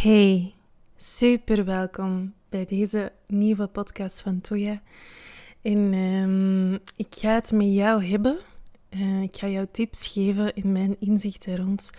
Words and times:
Hey, 0.00 0.54
super 0.96 1.64
welkom 1.64 2.34
bij 2.48 2.64
deze 2.64 3.12
nieuwe 3.26 3.66
podcast 3.66 4.20
van 4.20 4.40
Toya. 4.40 4.82
En 5.62 5.92
ehm, 5.92 6.74
ik 6.74 7.06
ga 7.14 7.34
het 7.34 7.52
met 7.52 7.72
jou 7.72 8.04
hebben. 8.04 8.38
Uh, 8.90 9.22
ik 9.22 9.36
ga 9.36 9.48
jou 9.48 9.66
tips 9.70 10.06
geven 10.06 10.54
in 10.54 10.72
mijn 10.72 10.96
inzichten 11.00 11.56
rond 11.56 11.90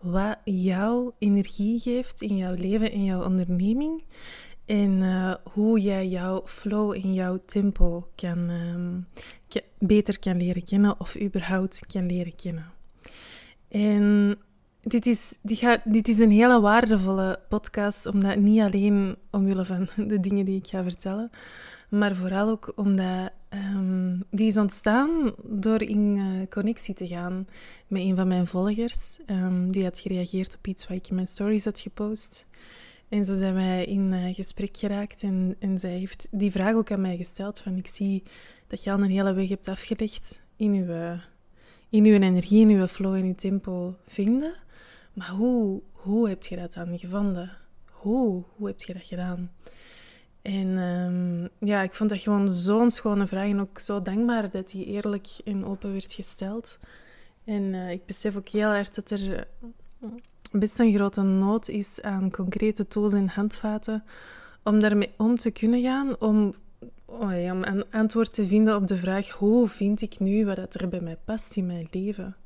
wat 0.00 0.38
jou 0.44 1.12
energie 1.18 1.80
geeft 1.80 2.22
in 2.22 2.36
jouw 2.36 2.54
leven, 2.54 2.92
in 2.92 3.04
jouw 3.04 3.24
onderneming. 3.24 4.04
En 4.66 4.90
uh, 4.90 5.34
hoe 5.52 5.80
jij 5.80 6.08
jouw 6.08 6.42
flow 6.44 6.94
in 6.94 7.14
jouw 7.14 7.38
tempo 7.46 8.08
kan, 8.14 8.50
um, 8.50 9.06
beter 9.78 10.18
kan 10.18 10.36
leren 10.36 10.64
kennen 10.64 11.00
of 11.00 11.20
überhaupt 11.20 11.86
kan 11.86 12.06
leren 12.06 12.34
kennen. 12.34 12.72
En 13.68 14.36
dit 14.88 15.06
is, 15.06 15.38
gaat, 15.44 15.80
dit 15.84 16.08
is 16.08 16.18
een 16.18 16.30
hele 16.30 16.60
waardevolle 16.60 17.40
podcast, 17.48 18.06
omdat 18.06 18.36
niet 18.36 18.60
alleen 18.60 19.16
omwille 19.30 19.64
van 19.64 19.88
de 20.06 20.20
dingen 20.20 20.44
die 20.44 20.58
ik 20.58 20.66
ga 20.66 20.82
vertellen, 20.82 21.30
maar 21.88 22.16
vooral 22.16 22.48
ook 22.48 22.72
omdat 22.76 23.30
um, 23.50 24.24
die 24.30 24.46
is 24.46 24.56
ontstaan 24.56 25.32
door 25.44 25.82
in 25.82 26.16
uh, 26.16 26.46
connectie 26.48 26.94
te 26.94 27.06
gaan 27.06 27.46
met 27.86 28.02
een 28.02 28.16
van 28.16 28.28
mijn 28.28 28.46
volgers. 28.46 29.18
Um, 29.26 29.70
die 29.70 29.84
had 29.84 29.98
gereageerd 29.98 30.54
op 30.54 30.66
iets 30.66 30.86
wat 30.86 30.96
ik 30.96 31.08
in 31.08 31.14
mijn 31.14 31.26
stories 31.26 31.64
had 31.64 31.80
gepost. 31.80 32.46
En 33.08 33.24
zo 33.24 33.34
zijn 33.34 33.54
wij 33.54 33.84
in 33.84 34.12
uh, 34.12 34.34
gesprek 34.34 34.76
geraakt 34.76 35.22
en, 35.22 35.56
en 35.58 35.78
zij 35.78 35.98
heeft 35.98 36.28
die 36.30 36.50
vraag 36.50 36.74
ook 36.74 36.90
aan 36.90 37.00
mij 37.00 37.16
gesteld 37.16 37.58
van 37.58 37.76
ik 37.76 37.86
zie 37.86 38.22
dat 38.66 38.82
je 38.82 38.92
al 38.92 39.02
een 39.02 39.10
hele 39.10 39.32
weg 39.32 39.48
hebt 39.48 39.68
afgelegd 39.68 40.42
in 40.56 40.72
uw, 40.72 41.18
in 41.88 42.04
uw 42.04 42.14
energie, 42.14 42.60
in 42.60 42.78
uw 42.78 42.86
flow, 42.86 43.16
in 43.16 43.24
uw 43.24 43.34
tempo 43.34 43.94
vinden. 44.06 44.54
Maar 45.18 45.30
hoe, 45.30 45.80
hoe 45.92 46.28
heb 46.28 46.42
je 46.44 46.56
dat 46.56 46.72
dan 46.72 46.98
gevonden? 46.98 47.50
Hoe, 47.90 48.42
hoe 48.56 48.66
heb 48.66 48.82
je 48.82 48.92
dat 48.92 49.06
gedaan? 49.06 49.50
En 50.42 50.66
um, 50.66 51.48
ja, 51.58 51.82
ik 51.82 51.94
vond 51.94 52.10
dat 52.10 52.20
gewoon 52.20 52.48
zo'n 52.48 52.90
schone 52.90 53.26
vraag 53.26 53.48
en 53.48 53.60
ook 53.60 53.78
zo 53.78 54.02
dankbaar 54.02 54.50
dat 54.50 54.70
die 54.70 54.84
eerlijk 54.84 55.26
en 55.44 55.64
open 55.64 55.92
werd 55.92 56.12
gesteld. 56.12 56.78
En 57.44 57.62
uh, 57.62 57.90
ik 57.90 58.06
besef 58.06 58.36
ook 58.36 58.48
heel 58.48 58.70
erg 58.70 58.90
dat 58.90 59.10
er 59.10 59.46
best 60.50 60.78
een 60.78 60.94
grote 60.94 61.22
nood 61.22 61.68
is 61.68 62.02
aan 62.02 62.30
concrete 62.30 62.86
tools 62.86 63.12
en 63.12 63.28
handvaten 63.28 64.04
om 64.64 64.80
daarmee 64.80 65.10
om 65.16 65.36
te 65.36 65.50
kunnen 65.50 65.82
gaan, 65.82 66.20
om, 66.20 66.54
oh 67.04 67.50
om 67.52 67.62
een 67.62 67.84
antwoord 67.90 68.34
te 68.34 68.46
vinden 68.46 68.76
op 68.76 68.86
de 68.86 68.96
vraag 68.96 69.28
hoe 69.28 69.68
vind 69.68 70.00
ik 70.02 70.18
nu 70.18 70.44
wat 70.44 70.74
er 70.74 70.88
bij 70.88 71.00
mij 71.00 71.16
past 71.24 71.56
in 71.56 71.66
mijn 71.66 71.88
leven. 71.90 72.36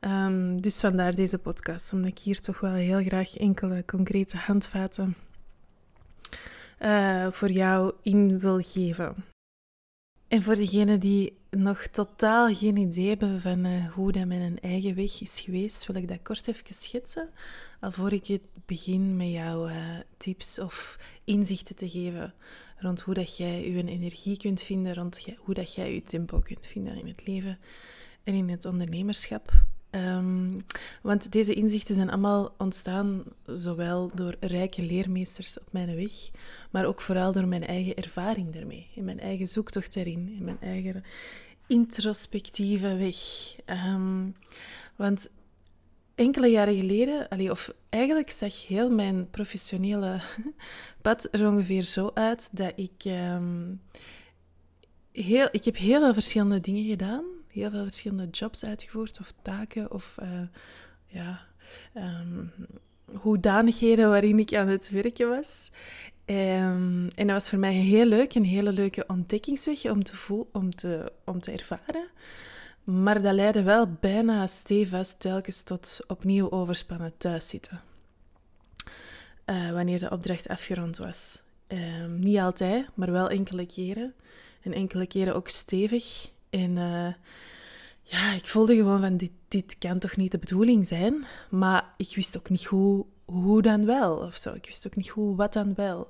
Um, 0.00 0.60
dus 0.60 0.80
vandaar 0.80 1.14
deze 1.14 1.38
podcast, 1.38 1.92
omdat 1.92 2.10
ik 2.10 2.18
hier 2.18 2.40
toch 2.40 2.60
wel 2.60 2.72
heel 2.72 3.02
graag 3.02 3.36
enkele 3.36 3.84
concrete 3.84 4.36
handvaten 4.36 5.16
uh, 6.82 7.30
voor 7.30 7.50
jou 7.50 7.94
in 8.02 8.38
wil 8.38 8.60
geven. 8.60 9.14
En 10.28 10.42
voor 10.42 10.54
degenen 10.54 11.00
die 11.00 11.38
nog 11.50 11.86
totaal 11.86 12.54
geen 12.54 12.76
idee 12.76 13.08
hebben 13.08 13.40
van 13.40 13.66
uh, 13.66 13.90
hoe 13.90 14.12
dat 14.12 14.26
mijn 14.26 14.60
eigen 14.60 14.94
weg 14.94 15.20
is 15.20 15.40
geweest, 15.40 15.86
wil 15.86 15.96
ik 15.96 16.08
dat 16.08 16.22
kort 16.22 16.48
even 16.48 16.74
schetsen, 16.74 17.30
alvorens 17.80 18.14
ik 18.14 18.26
het 18.26 18.48
begin 18.66 19.16
met 19.16 19.30
jouw 19.30 19.68
uh, 19.68 19.98
tips 20.16 20.58
of 20.58 20.98
inzichten 21.24 21.76
te 21.76 21.88
geven 21.88 22.34
rond 22.76 23.00
hoe 23.00 23.14
dat 23.14 23.36
jij 23.36 23.70
je 23.70 23.84
energie 23.84 24.36
kunt 24.36 24.62
vinden, 24.62 24.94
rond 24.94 25.26
hoe 25.38 25.54
dat 25.54 25.74
jij 25.74 25.94
je 25.94 26.02
tempo 26.02 26.38
kunt 26.38 26.66
vinden 26.66 26.96
in 26.96 27.06
het 27.06 27.26
leven 27.26 27.58
en 28.24 28.34
in 28.34 28.48
het 28.48 28.64
ondernemerschap. 28.64 29.59
Um, 29.90 30.64
want 31.02 31.32
deze 31.32 31.54
inzichten 31.54 31.94
zijn 31.94 32.10
allemaal 32.10 32.54
ontstaan 32.58 33.22
zowel 33.46 34.10
door 34.14 34.36
rijke 34.40 34.82
leermeesters 34.82 35.58
op 35.60 35.66
mijn 35.70 35.96
weg, 35.96 36.12
maar 36.70 36.84
ook 36.84 37.00
vooral 37.00 37.32
door 37.32 37.46
mijn 37.46 37.66
eigen 37.66 37.94
ervaring 37.94 38.52
daarmee, 38.52 38.86
in 38.94 39.04
mijn 39.04 39.20
eigen 39.20 39.46
zoektocht 39.46 39.94
daarin, 39.94 40.34
in 40.38 40.44
mijn 40.44 40.60
eigen 40.60 41.04
introspectieve 41.66 42.96
weg. 42.96 43.16
Um, 43.84 44.36
want 44.96 45.30
enkele 46.14 46.48
jaren 46.48 46.76
geleden, 46.76 47.50
of 47.50 47.72
eigenlijk 47.88 48.30
zag 48.30 48.66
heel 48.66 48.90
mijn 48.90 49.30
professionele 49.30 50.20
pad 51.02 51.28
er 51.30 51.48
ongeveer 51.48 51.82
zo 51.82 52.10
uit 52.14 52.48
dat 52.52 52.72
ik. 52.76 53.04
Um, 53.04 53.80
heel, 55.12 55.48
ik 55.50 55.64
heb 55.64 55.76
heel 55.76 56.00
veel 56.00 56.12
verschillende 56.12 56.60
dingen 56.60 56.84
gedaan 56.84 57.24
heel 57.52 57.70
veel 57.70 57.82
verschillende 57.82 58.28
jobs 58.30 58.64
uitgevoerd 58.64 59.20
of 59.20 59.32
taken 59.42 59.90
of 59.90 60.16
uh, 60.22 60.28
ja, 61.06 61.40
um, 61.94 62.52
hoedanigheden 63.12 64.08
waarin 64.08 64.38
ik 64.38 64.54
aan 64.54 64.68
het 64.68 64.90
werken 64.90 65.28
was. 65.28 65.70
Um, 66.26 67.08
en 67.08 67.26
dat 67.26 67.30
was 67.30 67.48
voor 67.48 67.58
mij 67.58 67.72
heel 67.72 68.06
leuk, 68.06 68.34
een 68.34 68.44
hele 68.44 68.72
leuke 68.72 69.04
ontdekkingsweg 69.06 69.84
om 69.84 70.02
te, 70.04 70.16
voel, 70.16 70.48
om 70.52 70.74
te, 70.74 71.12
om 71.24 71.40
te 71.40 71.52
ervaren. 71.52 72.08
Maar 72.84 73.22
dat 73.22 73.34
leidde 73.34 73.62
wel 73.62 73.96
bijna 74.00 74.46
stevast 74.46 75.20
telkens 75.20 75.62
tot 75.62 76.00
opnieuw 76.06 76.50
overspannen 76.50 77.12
thuiszitten. 77.16 77.80
Uh, 79.46 79.70
wanneer 79.70 79.98
de 79.98 80.10
opdracht 80.10 80.48
afgerond 80.48 80.96
was. 80.96 81.42
Um, 81.68 82.18
niet 82.18 82.38
altijd, 82.38 82.86
maar 82.94 83.12
wel 83.12 83.28
enkele 83.28 83.66
keren. 83.66 84.14
En 84.60 84.72
enkele 84.72 85.06
keren 85.06 85.34
ook 85.34 85.48
stevig. 85.48 86.30
En 86.50 86.70
uh, 86.70 87.12
ja, 88.02 88.32
ik 88.32 88.46
voelde 88.46 88.76
gewoon 88.76 89.00
van, 89.00 89.16
dit, 89.16 89.32
dit 89.48 89.78
kan 89.78 89.98
toch 89.98 90.16
niet 90.16 90.30
de 90.30 90.38
bedoeling 90.38 90.86
zijn? 90.86 91.24
Maar 91.50 91.94
ik 91.96 92.12
wist 92.14 92.36
ook 92.36 92.48
niet 92.48 92.64
hoe, 92.64 93.06
hoe 93.24 93.62
dan 93.62 93.86
wel, 93.86 94.16
of 94.16 94.36
zo. 94.36 94.54
Ik 94.54 94.66
wist 94.66 94.86
ook 94.86 94.96
niet 94.96 95.08
hoe, 95.08 95.36
wat 95.36 95.52
dan 95.52 95.74
wel. 95.74 96.08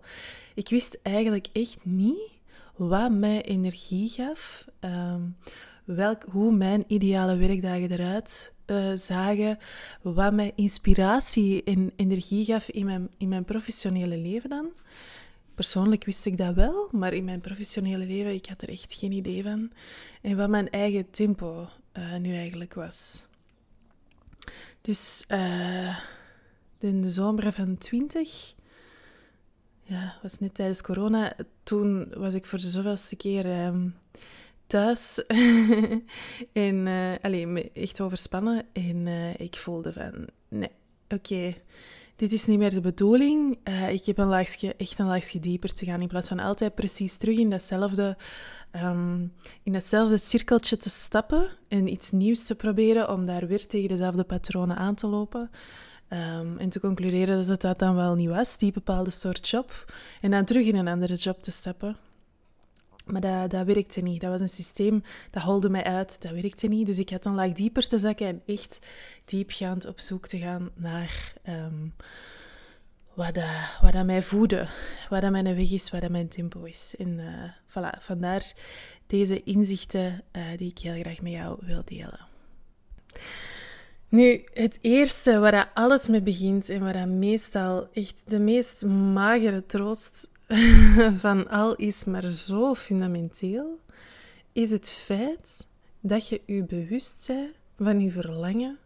Ik 0.55 0.69
wist 0.69 0.99
eigenlijk 1.03 1.47
echt 1.53 1.79
niet 1.83 2.31
wat 2.77 3.11
mij 3.11 3.43
energie 3.43 4.09
gaf, 4.09 4.65
um, 4.81 5.37
welk, 5.85 6.23
hoe 6.31 6.53
mijn 6.53 6.85
ideale 6.87 7.37
werkdagen 7.37 7.91
eruit 7.91 8.53
uh, 8.67 8.93
zagen, 8.95 9.59
wat 10.03 10.33
mij 10.33 10.53
inspiratie 10.55 11.65
en 11.65 11.93
energie 11.97 12.45
gaf 12.45 12.69
in 12.69 12.85
mijn, 12.85 13.11
in 13.19 13.29
mijn 13.29 13.45
professionele 13.45 14.17
leven 14.17 14.51
dan 14.51 14.69
persoonlijk 15.61 16.05
wist 16.05 16.27
ik 16.27 16.37
dat 16.37 16.55
wel, 16.55 16.89
maar 16.93 17.13
in 17.13 17.25
mijn 17.25 17.41
professionele 17.41 18.05
leven, 18.05 18.35
ik 18.35 18.47
had 18.47 18.63
er 18.63 18.69
echt 18.69 18.95
geen 18.95 19.13
idee 19.13 19.43
van. 19.43 19.71
En 20.23 20.37
wat 20.37 20.49
mijn 20.49 20.71
eigen 20.71 21.11
tempo 21.11 21.69
uh, 21.99 22.17
nu 22.17 22.37
eigenlijk 22.37 22.75
was. 22.75 23.27
Dus 24.81 25.25
in 26.79 27.01
de 27.01 27.09
zomer 27.09 27.53
van 27.53 27.79
20, 27.79 28.55
ja, 29.83 30.19
was 30.23 30.39
net 30.39 30.55
tijdens 30.55 30.83
corona, 30.83 31.37
toen 31.63 32.13
was 32.15 32.35
ik 32.35 32.47
voor 32.47 32.59
de 32.59 32.71
zoveelste 32.71 33.17
keer 33.17 33.65
um, 33.67 33.95
thuis. 34.67 35.25
en 36.53 36.87
uh, 36.87 37.15
alleen, 37.21 37.71
echt 37.73 38.01
overspannen. 38.01 38.67
En 38.73 39.07
ik 39.39 39.57
voelde 39.57 39.93
van, 39.93 40.27
nee, 40.49 40.71
oké. 41.09 41.55
Dit 42.21 42.33
is 42.33 42.47
niet 42.47 42.59
meer 42.59 42.71
de 42.71 42.81
bedoeling. 42.81 43.59
Uh, 43.65 43.93
ik 43.93 44.05
heb 44.05 44.19
een 44.19 44.27
laagje, 44.27 44.75
echt 44.75 44.99
een 44.99 45.07
laagje 45.07 45.41
dieper 45.41 45.73
te 45.73 45.85
gaan. 45.85 46.01
In 46.01 46.09
plaats 46.09 46.29
van 46.29 46.39
altijd 46.39 46.75
precies 46.75 47.17
terug 47.17 47.39
in 47.39 47.51
datzelfde, 47.51 48.17
um, 48.73 49.33
in 49.63 49.73
datzelfde 49.73 50.19
cirkeltje 50.19 50.77
te 50.77 50.91
stappen 50.91 51.49
en 51.69 51.93
iets 51.93 52.11
nieuws 52.11 52.45
te 52.45 52.55
proberen 52.55 53.11
om 53.11 53.27
daar 53.27 53.47
weer 53.47 53.67
tegen 53.67 53.89
dezelfde 53.89 54.25
patronen 54.25 54.77
aan 54.77 54.95
te 54.95 55.07
lopen. 55.07 55.51
Um, 56.09 56.59
en 56.59 56.69
te 56.69 56.81
concluderen 56.81 57.37
dat 57.37 57.47
het 57.47 57.61
dat 57.61 57.79
dan 57.79 57.95
wel 57.95 58.15
niet 58.15 58.29
was, 58.29 58.59
die 58.59 58.73
bepaalde 58.73 59.11
soort 59.11 59.49
job. 59.49 59.93
En 60.21 60.31
dan 60.31 60.45
terug 60.45 60.67
in 60.67 60.77
een 60.77 60.89
andere 60.89 61.15
job 61.15 61.43
te 61.43 61.51
stappen. 61.51 61.97
Maar 63.11 63.21
dat, 63.21 63.51
dat 63.51 63.67
werkte 63.67 64.01
niet. 64.01 64.21
Dat 64.21 64.31
was 64.31 64.41
een 64.41 64.49
systeem 64.49 65.03
dat 65.31 65.43
holde 65.43 65.69
mij 65.69 65.85
uit. 65.85 66.23
Dat 66.23 66.33
werkte 66.33 66.67
niet. 66.67 66.87
Dus 66.87 66.99
ik 66.99 67.11
had 67.11 67.25
een 67.25 67.35
laag 67.35 67.53
dieper 67.53 67.89
te 67.89 67.99
zakken 67.99 68.27
en 68.27 68.43
echt 68.47 68.87
diepgaand 69.25 69.87
op 69.87 70.01
zoek 70.01 70.27
te 70.27 70.39
gaan 70.39 70.71
naar 70.75 71.33
um, 71.49 71.95
wat, 73.15 73.35
dat, 73.35 73.79
wat 73.81 73.93
dat 73.93 74.07
mij 74.07 74.23
voedde. 74.23 74.67
Wat 75.09 75.21
dat 75.21 75.31
mijn 75.31 75.57
weg 75.57 75.71
is, 75.71 75.91
wat 75.91 76.01
dat 76.01 76.11
mijn 76.11 76.29
tempo 76.29 76.63
is. 76.63 76.95
En 76.99 77.19
uh, 77.19 77.51
voilà, 77.69 77.99
vandaar 78.01 78.53
deze 79.07 79.43
inzichten 79.43 80.23
uh, 80.33 80.43
die 80.57 80.71
ik 80.71 80.79
heel 80.79 81.01
graag 81.01 81.21
met 81.21 81.33
jou 81.33 81.59
wil 81.61 81.83
delen. 81.85 82.29
Nu, 84.09 84.45
het 84.53 84.79
eerste 84.81 85.39
waar 85.39 85.71
alles 85.75 86.09
mee 86.09 86.23
begint 86.23 86.69
en 86.69 86.81
waar 86.81 87.09
meestal 87.09 87.89
echt 87.93 88.23
de 88.27 88.39
meest 88.39 88.87
magere 88.87 89.67
troost 89.67 90.31
van 91.25 91.49
al 91.49 91.75
is 91.75 92.05
maar 92.05 92.27
zo 92.27 92.75
fundamenteel, 92.75 93.81
is 94.53 94.71
het 94.71 94.91
feit 94.91 95.69
dat 96.01 96.29
je 96.29 96.41
je 96.47 96.63
bewust 96.65 97.27
bent 97.27 97.51
van 97.79 98.01
je 98.01 98.11
verlangen, 98.11 98.79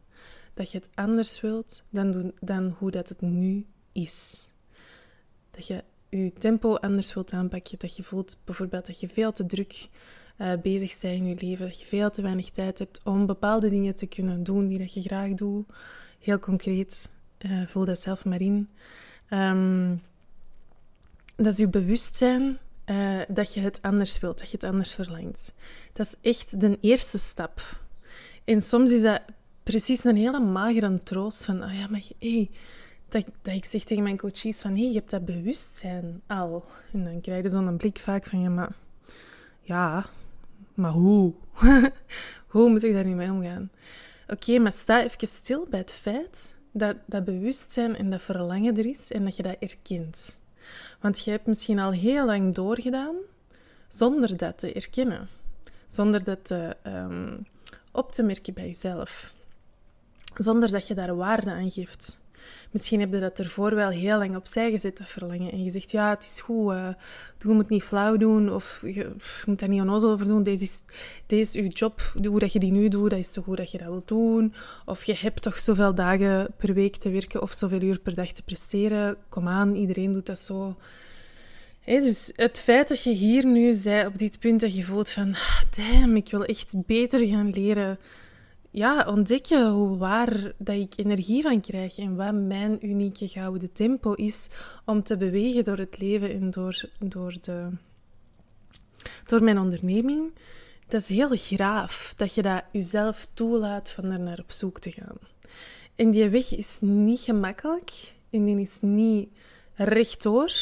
dat 0.54 0.70
je 0.70 0.78
het 0.78 0.88
anders 0.94 1.40
wilt 1.40 1.82
dan, 1.90 2.32
dan 2.40 2.74
hoe 2.78 2.90
dat 2.90 3.08
het 3.08 3.20
nu 3.20 3.66
is. 3.92 4.48
Dat 5.50 5.66
je 5.66 5.84
je 6.08 6.32
tempo 6.32 6.74
anders 6.74 7.14
wilt 7.14 7.32
aanpakken, 7.32 7.78
dat 7.78 7.96
je 7.96 8.02
voelt 8.02 8.36
bijvoorbeeld 8.44 8.86
dat 8.86 9.00
je 9.00 9.08
veel 9.08 9.32
te 9.32 9.46
druk 9.46 9.88
uh, 10.38 10.52
bezig 10.62 11.00
bent 11.00 11.14
in 11.14 11.26
je 11.26 11.36
leven, 11.38 11.66
dat 11.66 11.80
je 11.80 11.86
veel 11.86 12.10
te 12.10 12.22
weinig 12.22 12.50
tijd 12.50 12.78
hebt 12.78 13.04
om 13.04 13.26
bepaalde 13.26 13.68
dingen 13.68 13.94
te 13.94 14.06
kunnen 14.06 14.42
doen 14.42 14.66
die 14.66 14.78
dat 14.78 14.94
je 14.94 15.00
graag 15.00 15.32
doet. 15.32 15.66
Heel 16.18 16.38
concreet, 16.38 17.10
uh, 17.38 17.66
voel 17.66 17.84
dat 17.84 18.00
zelf 18.00 18.24
maar 18.24 18.40
in. 18.40 18.68
Ehm, 19.28 19.96
dat 21.36 21.46
is 21.46 21.56
je 21.56 21.68
bewustzijn 21.68 22.58
uh, 22.86 23.20
dat 23.28 23.54
je 23.54 23.60
het 23.60 23.82
anders 23.82 24.18
wilt, 24.18 24.38
dat 24.38 24.50
je 24.50 24.56
het 24.56 24.66
anders 24.66 24.92
verlangt. 24.92 25.54
Dat 25.92 26.06
is 26.06 26.30
echt 26.30 26.60
de 26.60 26.78
eerste 26.80 27.18
stap. 27.18 27.60
En 28.44 28.62
soms 28.62 28.90
is 28.90 29.02
dat 29.02 29.20
precies 29.62 30.04
een 30.04 30.16
hele 30.16 30.40
magere 30.40 30.98
troost 31.02 31.44
van, 31.44 31.64
oh 31.64 31.74
ja, 31.74 31.86
maar 31.90 32.02
hey, 32.18 32.50
dat, 33.08 33.24
dat 33.42 33.54
ik 33.54 33.64
zeg 33.64 33.84
tegen 33.84 34.02
mijn 34.02 34.18
coaches 34.18 34.60
van, 34.60 34.70
hé, 34.70 34.80
hey, 34.80 34.88
je 34.88 34.94
hebt 34.94 35.10
dat 35.10 35.24
bewustzijn 35.24 36.22
al. 36.26 36.64
En 36.92 37.04
dan 37.04 37.20
krijg 37.20 37.42
je 37.42 37.50
zo'n 37.50 37.76
blik 37.76 37.98
vaak 37.98 38.26
van, 38.26 38.40
ja, 38.40 38.48
maar, 38.48 38.76
ja, 39.60 40.06
maar 40.74 40.92
hoe? 40.92 41.34
hoe 42.46 42.70
moet 42.70 42.82
ik 42.82 42.92
daar 42.92 43.06
niet 43.06 43.16
mee 43.16 43.30
omgaan? 43.30 43.70
Oké, 44.28 44.58
maar 44.58 44.72
sta 44.72 45.02
even 45.02 45.28
stil 45.28 45.66
bij 45.70 45.78
het 45.78 45.92
feit 45.92 46.56
dat 46.72 46.96
dat 47.06 47.24
bewustzijn 47.24 47.96
en 47.96 48.10
dat 48.10 48.22
verlangen 48.22 48.76
er 48.76 48.86
is 48.86 49.12
en 49.12 49.24
dat 49.24 49.36
je 49.36 49.42
dat 49.42 49.56
erkent. 49.60 50.40
Want 51.04 51.24
je 51.24 51.30
hebt 51.30 51.46
misschien 51.46 51.78
al 51.78 51.90
heel 51.90 52.26
lang 52.26 52.54
doorgedaan 52.54 53.14
zonder 53.88 54.36
dat 54.36 54.58
te 54.58 54.72
erkennen, 54.72 55.28
zonder 55.86 56.24
dat 56.24 56.44
te, 56.44 56.76
um, 56.86 57.46
op 57.92 58.12
te 58.12 58.22
merken 58.22 58.54
bij 58.54 58.66
jezelf, 58.66 59.34
zonder 60.36 60.70
dat 60.70 60.86
je 60.86 60.94
daar 60.94 61.16
waarde 61.16 61.50
aan 61.50 61.70
geeft. 61.70 62.18
Misschien 62.70 63.00
heb 63.00 63.12
je 63.12 63.20
dat 63.20 63.38
ervoor 63.38 63.74
wel 63.74 63.88
heel 63.88 64.18
lang 64.18 64.36
opzij 64.36 64.70
gezet, 64.70 64.98
dat 64.98 65.10
verlangen. 65.10 65.52
En 65.52 65.64
je 65.64 65.70
zegt, 65.70 65.90
ja, 65.90 66.10
het 66.10 66.22
is 66.22 66.40
goed, 66.40 66.72
uh, 66.72 66.88
je 67.38 67.48
moet 67.48 67.68
niet 67.68 67.82
flauw 67.82 68.16
doen 68.16 68.52
of 68.52 68.82
je, 68.84 69.10
moet 69.46 69.58
daar 69.58 69.68
niet 69.68 69.80
onnozel 69.80 70.10
over 70.10 70.26
doen. 70.26 70.42
Deze 70.42 70.64
is, 70.64 70.84
deze 71.26 71.58
is 71.58 71.64
je 71.66 71.72
job, 71.72 72.12
hoe 72.28 72.38
dat 72.38 72.52
je 72.52 72.58
die 72.58 72.72
nu 72.72 72.88
doet, 72.88 73.10
dat 73.10 73.18
is 73.18 73.32
zo 73.32 73.42
goed 73.42 73.56
dat 73.56 73.70
je 73.70 73.78
dat 73.78 73.86
wilt 73.86 74.08
doen. 74.08 74.54
Of 74.84 75.04
je 75.04 75.14
hebt 75.16 75.42
toch 75.42 75.58
zoveel 75.58 75.94
dagen 75.94 76.54
per 76.56 76.74
week 76.74 76.96
te 76.96 77.10
werken 77.10 77.42
of 77.42 77.52
zoveel 77.52 77.82
uur 77.82 77.98
per 77.98 78.14
dag 78.14 78.32
te 78.32 78.42
presteren. 78.42 79.16
Kom 79.28 79.48
aan, 79.48 79.74
iedereen 79.74 80.12
doet 80.12 80.26
dat 80.26 80.38
zo. 80.38 80.76
dus 81.84 82.32
het 82.36 82.60
feit 82.60 82.88
dat 82.88 83.02
je 83.02 83.10
hier 83.10 83.46
nu 83.46 83.72
zei 83.72 84.06
op 84.06 84.18
dit 84.18 84.38
punt 84.38 84.60
dat 84.60 84.76
je 84.76 84.82
voelt 84.82 85.10
van, 85.10 85.34
ah, 85.34 85.60
damn, 85.76 86.16
ik 86.16 86.30
wil 86.30 86.44
echt 86.44 86.74
beter 86.86 87.26
gaan 87.26 87.50
leren 87.50 87.98
ja, 88.74 89.04
ontdekken 89.08 89.70
hoe 89.70 89.96
waar 89.96 90.52
dat 90.58 90.76
ik 90.76 90.92
energie 90.96 91.42
van 91.42 91.60
krijg 91.60 91.98
en 91.98 92.16
wat 92.16 92.34
mijn 92.34 92.86
unieke 92.86 93.28
gouden 93.28 93.72
tempo 93.72 94.12
is 94.12 94.48
om 94.84 95.02
te 95.02 95.16
bewegen 95.16 95.64
door 95.64 95.78
het 95.78 95.98
leven 95.98 96.30
en 96.30 96.50
door, 96.50 96.88
door, 96.98 97.36
de, 97.40 97.68
door 99.26 99.42
mijn 99.42 99.58
onderneming. 99.58 100.32
Dat 100.88 101.00
is 101.00 101.08
heel 101.08 101.28
graaf 101.32 102.14
dat 102.16 102.34
je 102.34 102.42
dat 102.42 102.64
jezelf 102.72 103.28
toelaat 103.34 103.90
van 103.90 104.04
er 104.04 104.20
naar 104.20 104.38
op 104.38 104.52
zoek 104.52 104.78
te 104.78 104.90
gaan. 104.90 105.18
En 105.94 106.10
die 106.10 106.28
weg 106.28 106.54
is 106.56 106.78
niet 106.80 107.20
gemakkelijk 107.20 108.14
en 108.30 108.44
die 108.44 108.60
is 108.60 108.78
niet 108.80 109.28
rechtdoor. 109.74 110.52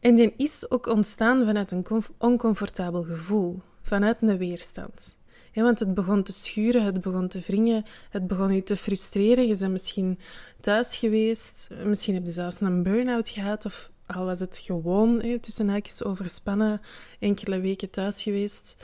En 0.00 0.14
die 0.14 0.34
is 0.36 0.70
ook 0.70 0.86
ontstaan 0.86 1.44
vanuit 1.44 1.70
een 1.70 1.86
oncomfortabel 2.18 3.02
gevoel, 3.02 3.60
vanuit 3.82 4.16
een 4.20 4.38
weerstand 4.38 5.22
want 5.62 5.78
het 5.78 5.94
begon 5.94 6.22
te 6.22 6.32
schuren, 6.32 6.84
het 6.84 7.00
begon 7.00 7.28
te 7.28 7.40
wringen, 7.40 7.84
het 8.10 8.26
begon 8.26 8.54
je 8.54 8.62
te 8.62 8.76
frustreren. 8.76 9.46
Je 9.46 9.56
bent 9.58 9.72
misschien 9.72 10.18
thuis 10.60 10.96
geweest, 10.96 11.70
misschien 11.84 12.14
heb 12.14 12.24
je 12.24 12.32
zelfs 12.32 12.60
een 12.60 12.82
burn-out 12.82 13.28
gehad 13.28 13.64
of 13.64 13.90
al 14.06 14.24
was 14.24 14.40
het 14.40 14.58
gewoon 14.58 15.22
hè, 15.22 15.38
tussen 15.38 15.68
haakjes 15.68 16.04
overspannen, 16.04 16.80
enkele 17.18 17.60
weken 17.60 17.90
thuis 17.90 18.22
geweest. 18.22 18.76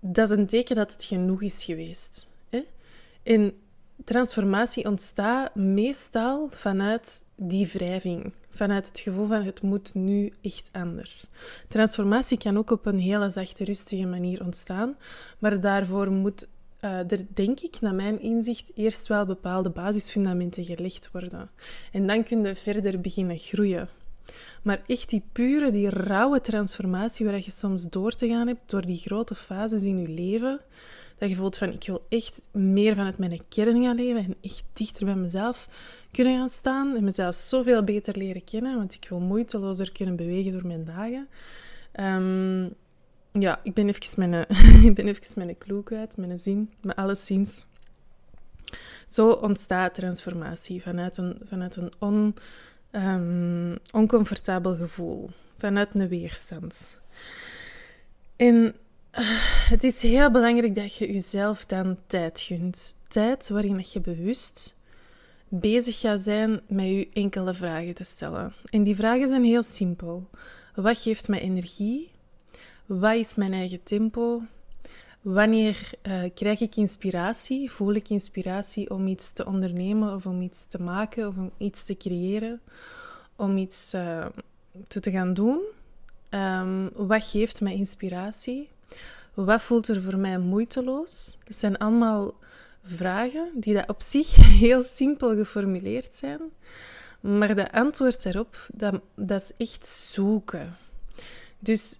Dat 0.00 0.30
is 0.30 0.36
een 0.36 0.46
teken 0.46 0.76
dat 0.76 0.92
het 0.92 1.04
genoeg 1.04 1.42
is 1.42 1.64
geweest. 1.64 2.28
Hè? 2.50 2.62
En 3.22 3.54
transformatie 4.04 4.86
ontstaat 4.86 5.54
meestal 5.54 6.48
vanuit 6.50 7.24
die 7.36 7.66
wrijving, 7.72 8.32
vanuit 8.52 8.86
het 8.86 8.98
gevoel 8.98 9.26
van 9.26 9.42
het 9.42 9.62
moet 9.62 9.94
nu 9.94 10.32
echt 10.42 10.68
anders. 10.72 11.26
Transformatie 11.68 12.38
kan 12.38 12.58
ook 12.58 12.70
op 12.70 12.86
een 12.86 12.98
hele 12.98 13.30
zachte, 13.30 13.64
rustige 13.64 14.06
manier 14.06 14.44
ontstaan, 14.44 14.96
maar 15.38 15.60
daarvoor 15.60 16.10
moet 16.10 16.48
uh, 16.84 16.98
er, 16.98 17.20
denk 17.34 17.60
ik, 17.60 17.80
naar 17.80 17.94
mijn 17.94 18.20
inzicht, 18.20 18.72
eerst 18.74 19.06
wel 19.06 19.26
bepaalde 19.26 19.70
basisfundamenten 19.70 20.64
gelegd 20.64 21.10
worden. 21.12 21.50
En 21.92 22.06
dan 22.06 22.22
kun 22.22 22.44
je 22.44 22.54
verder 22.54 23.00
beginnen 23.00 23.38
groeien. 23.38 23.88
Maar 24.62 24.82
echt 24.86 25.08
die 25.08 25.22
pure, 25.32 25.70
die 25.70 25.88
rauwe 25.88 26.40
transformatie 26.40 27.26
waar 27.26 27.34
je 27.34 27.50
soms 27.50 27.88
door 27.88 28.12
te 28.12 28.28
gaan 28.28 28.46
hebt 28.46 28.70
door 28.70 28.86
die 28.86 28.96
grote 28.96 29.34
fases 29.34 29.82
in 29.82 29.98
je 29.98 30.08
leven, 30.08 30.60
dat 31.22 31.30
je 31.30 31.36
voelt 31.36 31.56
van 31.56 31.72
ik 31.72 31.86
wil 31.86 32.06
echt 32.08 32.46
meer 32.50 32.94
vanuit 32.94 33.18
mijn 33.18 33.40
kern 33.48 33.82
gaan 33.82 33.96
leven 33.96 34.24
en 34.24 34.36
echt 34.40 34.64
dichter 34.72 35.04
bij 35.04 35.14
mezelf 35.14 35.68
kunnen 36.10 36.36
gaan 36.36 36.48
staan 36.48 36.96
en 36.96 37.04
mezelf 37.04 37.34
zoveel 37.34 37.84
beter 37.84 38.16
leren 38.16 38.44
kennen, 38.44 38.76
want 38.76 38.94
ik 38.94 39.06
wil 39.08 39.20
moeitelozer 39.20 39.92
kunnen 39.92 40.16
bewegen 40.16 40.52
door 40.52 40.66
mijn 40.66 40.84
dagen. 40.84 41.28
Um, 42.00 42.74
ja, 43.42 43.60
ik 43.62 43.74
ben 43.74 43.88
even 43.88 44.30
mijn, 44.30 44.46
ik 44.88 44.94
ben 44.94 45.08
even 45.08 45.32
mijn 45.34 45.58
clue 45.58 45.82
kwijt, 45.82 46.16
mijn 46.16 46.38
zin, 46.38 46.70
maar 46.80 46.94
alleszins. 46.94 47.66
Zo 49.06 49.30
ontstaat 49.30 49.94
transformatie 49.94 50.82
vanuit 50.82 51.16
een, 51.16 51.40
vanuit 51.44 51.76
een 51.76 51.92
on, 51.98 52.34
um, 52.92 53.76
oncomfortabel 53.90 54.76
gevoel, 54.76 55.30
vanuit 55.58 55.94
een 55.94 56.08
weerstand. 56.08 57.00
En 58.36 58.74
het 59.72 59.84
is 59.84 60.02
heel 60.02 60.30
belangrijk 60.30 60.74
dat 60.74 60.94
je 60.94 61.12
jezelf 61.12 61.66
dan 61.66 61.98
tijd 62.06 62.40
gunt. 62.40 62.94
Tijd 63.08 63.48
waarin 63.48 63.84
je 63.92 64.00
bewust 64.00 64.80
bezig 65.48 66.00
gaat 66.00 66.20
zijn 66.20 66.60
met 66.68 66.86
je 66.86 67.08
enkele 67.12 67.54
vragen 67.54 67.94
te 67.94 68.04
stellen. 68.04 68.52
En 68.64 68.82
die 68.82 68.96
vragen 68.96 69.28
zijn 69.28 69.44
heel 69.44 69.62
simpel. 69.62 70.28
Wat 70.74 70.98
geeft 70.98 71.28
mij 71.28 71.40
energie? 71.40 72.10
Wat 72.86 73.14
is 73.14 73.34
mijn 73.34 73.52
eigen 73.52 73.82
tempo? 73.82 74.42
Wanneer 75.20 75.90
uh, 76.02 76.22
krijg 76.34 76.60
ik 76.60 76.76
inspiratie? 76.76 77.70
Voel 77.70 77.92
ik 77.92 78.08
inspiratie 78.08 78.90
om 78.90 79.06
iets 79.06 79.32
te 79.32 79.46
ondernemen 79.46 80.14
of 80.14 80.26
om 80.26 80.42
iets 80.42 80.66
te 80.66 80.82
maken 80.82 81.28
of 81.28 81.36
om 81.36 81.50
iets 81.58 81.84
te 81.84 81.96
creëren? 81.96 82.60
Om 83.36 83.56
iets 83.56 83.94
uh, 83.94 84.26
te, 84.88 85.00
te 85.00 85.10
gaan 85.10 85.34
doen? 85.34 85.60
Um, 86.30 86.90
wat 86.94 87.24
geeft 87.24 87.60
mij 87.60 87.74
inspiratie? 87.74 88.68
Wat 89.34 89.62
voelt 89.62 89.88
er 89.88 90.02
voor 90.02 90.18
mij 90.18 90.38
moeiteloos? 90.38 91.38
Dat 91.44 91.56
zijn 91.56 91.78
allemaal 91.78 92.34
vragen 92.82 93.50
die 93.54 93.74
dat 93.74 93.88
op 93.88 94.02
zich 94.02 94.36
heel 94.64 94.82
simpel 94.82 95.34
geformuleerd 95.34 96.14
zijn. 96.14 96.40
Maar 97.20 97.54
de 97.54 97.72
antwoord 97.72 98.22
daarop, 98.22 98.66
dat, 98.72 99.00
dat 99.14 99.40
is 99.40 99.52
echt 99.56 99.86
zoeken. 99.86 100.76
Dus 101.58 101.98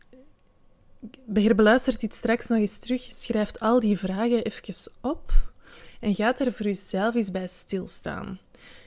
beluistert 1.26 2.00
dit 2.00 2.14
straks 2.14 2.48
nog 2.48 2.58
eens 2.58 2.78
terug, 2.78 3.06
schrijft 3.10 3.60
al 3.60 3.80
die 3.80 3.98
vragen 3.98 4.44
even 4.44 4.92
op 5.00 5.32
en 6.00 6.14
gaat 6.14 6.40
er 6.40 6.52
voor 6.52 6.66
jezelf 6.66 7.14
eens 7.14 7.30
bij 7.30 7.48
stilstaan. 7.48 8.38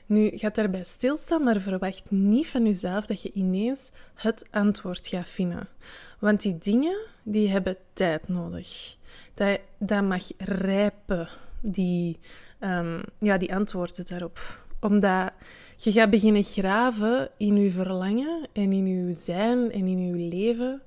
Nu, 0.06 0.32
gaat 0.34 0.56
daarbij 0.56 0.84
stilstaan, 0.84 1.44
maar 1.44 1.60
verwacht 1.60 2.12
niet 2.12 2.48
van 2.48 2.66
jezelf 2.66 3.06
dat 3.06 3.22
je 3.22 3.32
ineens 3.34 3.92
het 4.14 4.48
antwoord 4.52 5.08
gaat 5.08 5.30
vinden. 5.30 5.68
Want 6.20 6.42
die 6.42 6.58
dingen, 6.58 6.98
die 7.24 7.50
hebben 7.50 7.78
tijd 7.94 8.28
nodig. 8.28 8.96
Dat, 9.78 10.02
mag 10.04 10.24
rijpen, 10.38 11.28
die, 11.62 12.20
um, 12.60 13.02
ja, 13.20 13.38
die 13.38 13.56
antwoorden 13.56 14.06
daarop. 14.06 14.64
Omdat 14.80 15.32
je 15.76 15.92
gaat 15.92 16.10
beginnen 16.10 16.44
graven 16.44 17.30
in 17.38 17.56
je 17.56 17.72
verlangen 17.72 18.48
en 18.54 18.74
in 18.74 18.88
je 18.88 19.14
zijn 19.14 19.72
en 19.72 19.88
in 19.88 20.08
je 20.08 20.28
leven 20.30 20.82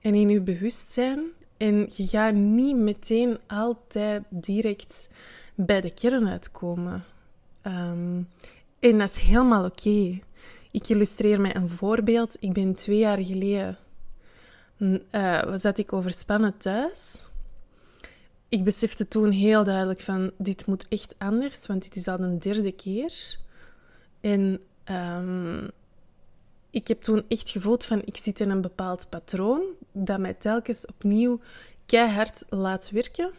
en 0.00 0.14
in 0.14 0.28
je 0.28 0.40
bewustzijn. 0.40 1.20
En 1.56 1.88
je 1.94 2.06
gaat 2.06 2.34
niet 2.34 2.76
meteen 2.76 3.38
altijd 3.46 4.22
direct 4.28 5.10
bij 5.54 5.80
de 5.80 5.90
kern 5.90 6.28
uitkomen. 6.28 7.04
Um, 7.66 8.28
en 8.78 8.98
dat 8.98 9.10
is 9.10 9.16
helemaal 9.16 9.64
oké. 9.64 10.18
Ik 10.70 10.88
illustreer 10.88 11.40
met 11.40 11.54
een 11.54 11.68
voorbeeld. 11.68 12.36
Ik 12.40 12.52
ben 12.52 12.74
twee 12.74 12.98
jaar 12.98 13.24
geleden... 13.24 13.78
Uh, 14.78 15.54
zat 15.54 15.78
ik 15.78 15.92
overspannen 15.92 16.56
thuis. 16.56 17.22
Ik 18.48 18.64
besefte 18.64 19.08
toen 19.08 19.30
heel 19.30 19.64
duidelijk 19.64 20.00
van... 20.00 20.30
Dit 20.38 20.66
moet 20.66 20.86
echt 20.88 21.14
anders, 21.18 21.66
want 21.66 21.82
dit 21.82 21.96
is 21.96 22.08
al 22.08 22.20
een 22.20 22.38
derde 22.38 22.72
keer. 22.72 23.36
En 24.20 24.60
um, 24.90 25.70
ik 26.70 26.88
heb 26.88 27.02
toen 27.02 27.24
echt 27.28 27.50
gevoeld 27.50 27.84
van... 27.84 28.02
Ik 28.04 28.16
zit 28.16 28.40
in 28.40 28.50
een 28.50 28.60
bepaald 28.60 29.08
patroon 29.08 29.62
dat 29.92 30.18
mij 30.18 30.34
telkens 30.34 30.86
opnieuw 30.86 31.40
keihard 31.86 32.44
laat 32.48 32.90
werken. 32.90 33.30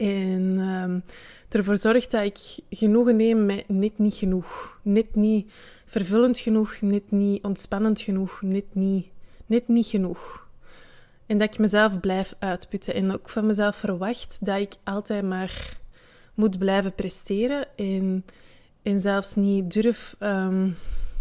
En 0.00 0.58
um, 0.58 1.02
ervoor 1.48 1.76
zorgt 1.76 2.10
dat 2.10 2.24
ik 2.24 2.38
genoegen 2.70 3.16
neem 3.16 3.46
met 3.46 3.68
net 3.68 3.98
niet 3.98 4.14
genoeg. 4.14 4.78
Net 4.82 5.14
niet 5.14 5.52
vervullend 5.84 6.38
genoeg, 6.38 6.80
net 6.80 7.10
niet 7.10 7.44
ontspannend 7.44 8.00
genoeg, 8.00 8.42
net 8.42 8.74
niet, 8.74 9.06
net 9.46 9.68
niet 9.68 9.86
genoeg. 9.86 10.48
En 11.26 11.38
dat 11.38 11.52
ik 11.52 11.58
mezelf 11.58 12.00
blijf 12.00 12.34
uitputten 12.38 12.94
en 12.94 13.12
ook 13.12 13.28
van 13.28 13.46
mezelf 13.46 13.76
verwacht 13.76 14.44
dat 14.44 14.58
ik 14.58 14.72
altijd 14.84 15.24
maar 15.24 15.78
moet 16.34 16.58
blijven 16.58 16.94
presteren 16.94 17.76
en, 17.76 18.24
en 18.82 19.00
zelfs 19.00 19.34
niet 19.34 19.72
durf 19.72 20.16
um, 20.20 20.76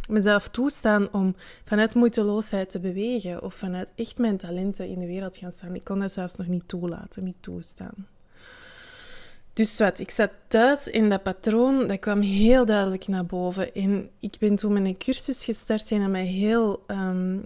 mezelf 0.09 0.49
toestaan 0.49 1.11
om 1.11 1.35
vanuit 1.65 1.95
moeiteloosheid 1.95 2.69
te 2.69 2.79
bewegen 2.79 3.43
of 3.43 3.53
vanuit 3.53 3.91
echt 3.95 4.17
mijn 4.17 4.37
talenten 4.37 4.87
in 4.87 4.99
de 4.99 5.07
wereld 5.07 5.37
gaan 5.37 5.51
staan. 5.51 5.75
Ik 5.75 5.83
kon 5.83 5.99
dat 5.99 6.11
zelfs 6.11 6.35
nog 6.35 6.47
niet 6.47 6.67
toelaten, 6.67 7.23
niet 7.23 7.41
toestaan. 7.41 8.07
Dus 9.53 9.77
wat, 9.79 9.99
ik 9.99 10.11
zat 10.11 10.31
thuis 10.47 10.87
in 10.87 11.09
dat 11.09 11.23
patroon, 11.23 11.87
dat 11.87 11.99
kwam 11.99 12.21
heel 12.21 12.65
duidelijk 12.65 13.07
naar 13.07 13.25
boven. 13.25 13.73
En 13.73 14.09
ik 14.19 14.35
ben 14.39 14.55
toen 14.55 14.75
een 14.75 14.97
cursus 14.97 15.45
gestart 15.45 15.91
en 15.91 16.11
mij 16.11 16.25
heel 16.25 16.83
um, 16.87 17.45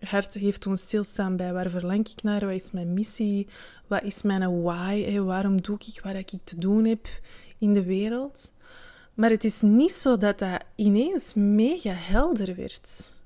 hard 0.00 0.34
heeft 0.34 0.60
toen 0.60 0.76
stilstaan 0.76 1.36
bij 1.36 1.52
waar 1.52 1.70
verlang 1.70 2.08
ik 2.08 2.22
naar, 2.22 2.40
wat 2.40 2.54
is 2.54 2.70
mijn 2.70 2.94
missie, 2.94 3.46
wat 3.86 4.02
is 4.02 4.22
mijn 4.22 4.62
why, 4.62 5.18
waarom 5.18 5.62
doe 5.62 5.78
ik 5.94 6.00
wat 6.02 6.14
ik 6.14 6.30
te 6.44 6.58
doen 6.58 6.84
heb 6.84 7.06
in 7.58 7.72
de 7.72 7.84
wereld. 7.84 8.52
Maar 9.14 9.30
het 9.30 9.44
is 9.44 9.60
niet 9.60 9.92
zo 9.92 10.16
dat 10.16 10.38
dat 10.38 10.64
ineens 10.74 11.34
mega 11.34 11.92
helder 11.92 12.56
werd. 12.56 13.19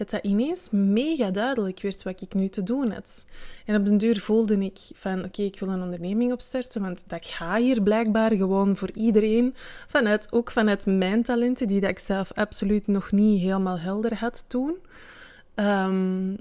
Dat 0.00 0.10
dat 0.10 0.24
ineens 0.24 0.70
mega 0.70 1.30
duidelijk 1.30 1.80
werd 1.80 2.02
wat 2.02 2.22
ik 2.22 2.34
nu 2.34 2.48
te 2.48 2.62
doen 2.62 2.90
had. 2.90 3.26
En 3.64 3.76
op 3.76 3.84
den 3.84 3.98
duur 3.98 4.20
voelde 4.20 4.64
ik 4.64 4.78
van, 4.94 5.24
oké, 5.24 5.42
ik 5.42 5.60
wil 5.60 5.68
een 5.68 5.82
onderneming 5.82 6.32
opstarten, 6.32 6.82
want 6.82 7.04
dat 7.06 7.26
ga 7.26 7.56
hier 7.56 7.82
blijkbaar 7.82 8.32
gewoon 8.32 8.76
voor 8.76 8.90
iedereen, 8.92 9.54
vanuit, 9.88 10.32
ook 10.32 10.50
vanuit 10.50 10.86
mijn 10.86 11.22
talenten, 11.22 11.66
die 11.66 11.80
ik 11.80 11.98
zelf 11.98 12.32
absoluut 12.32 12.86
nog 12.86 13.12
niet 13.12 13.40
helemaal 13.40 13.78
helder 13.78 14.14
had 14.14 14.44
toen. 14.46 14.76
Um, 15.54 16.36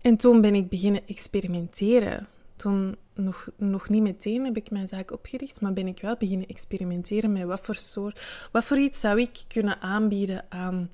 en 0.00 0.16
toen 0.16 0.40
ben 0.40 0.54
ik 0.54 0.68
beginnen 0.68 1.06
experimenteren. 1.06 2.28
Toen 2.56 2.96
nog, 3.14 3.48
nog 3.56 3.88
niet 3.88 4.02
meteen 4.02 4.44
heb 4.44 4.56
ik 4.56 4.70
mijn 4.70 4.88
zaak 4.88 5.12
opgericht, 5.12 5.60
maar 5.60 5.72
ben 5.72 5.86
ik 5.86 6.00
wel 6.00 6.16
beginnen 6.18 6.48
experimenteren 6.48 7.32
met 7.32 7.44
wat 7.44 7.60
voor 7.60 7.74
soort, 7.74 8.48
wat 8.52 8.64
voor 8.64 8.78
iets 8.78 9.00
zou 9.00 9.20
ik 9.20 9.44
kunnen 9.48 9.80
aanbieden 9.80 10.44
aan, 10.48 10.90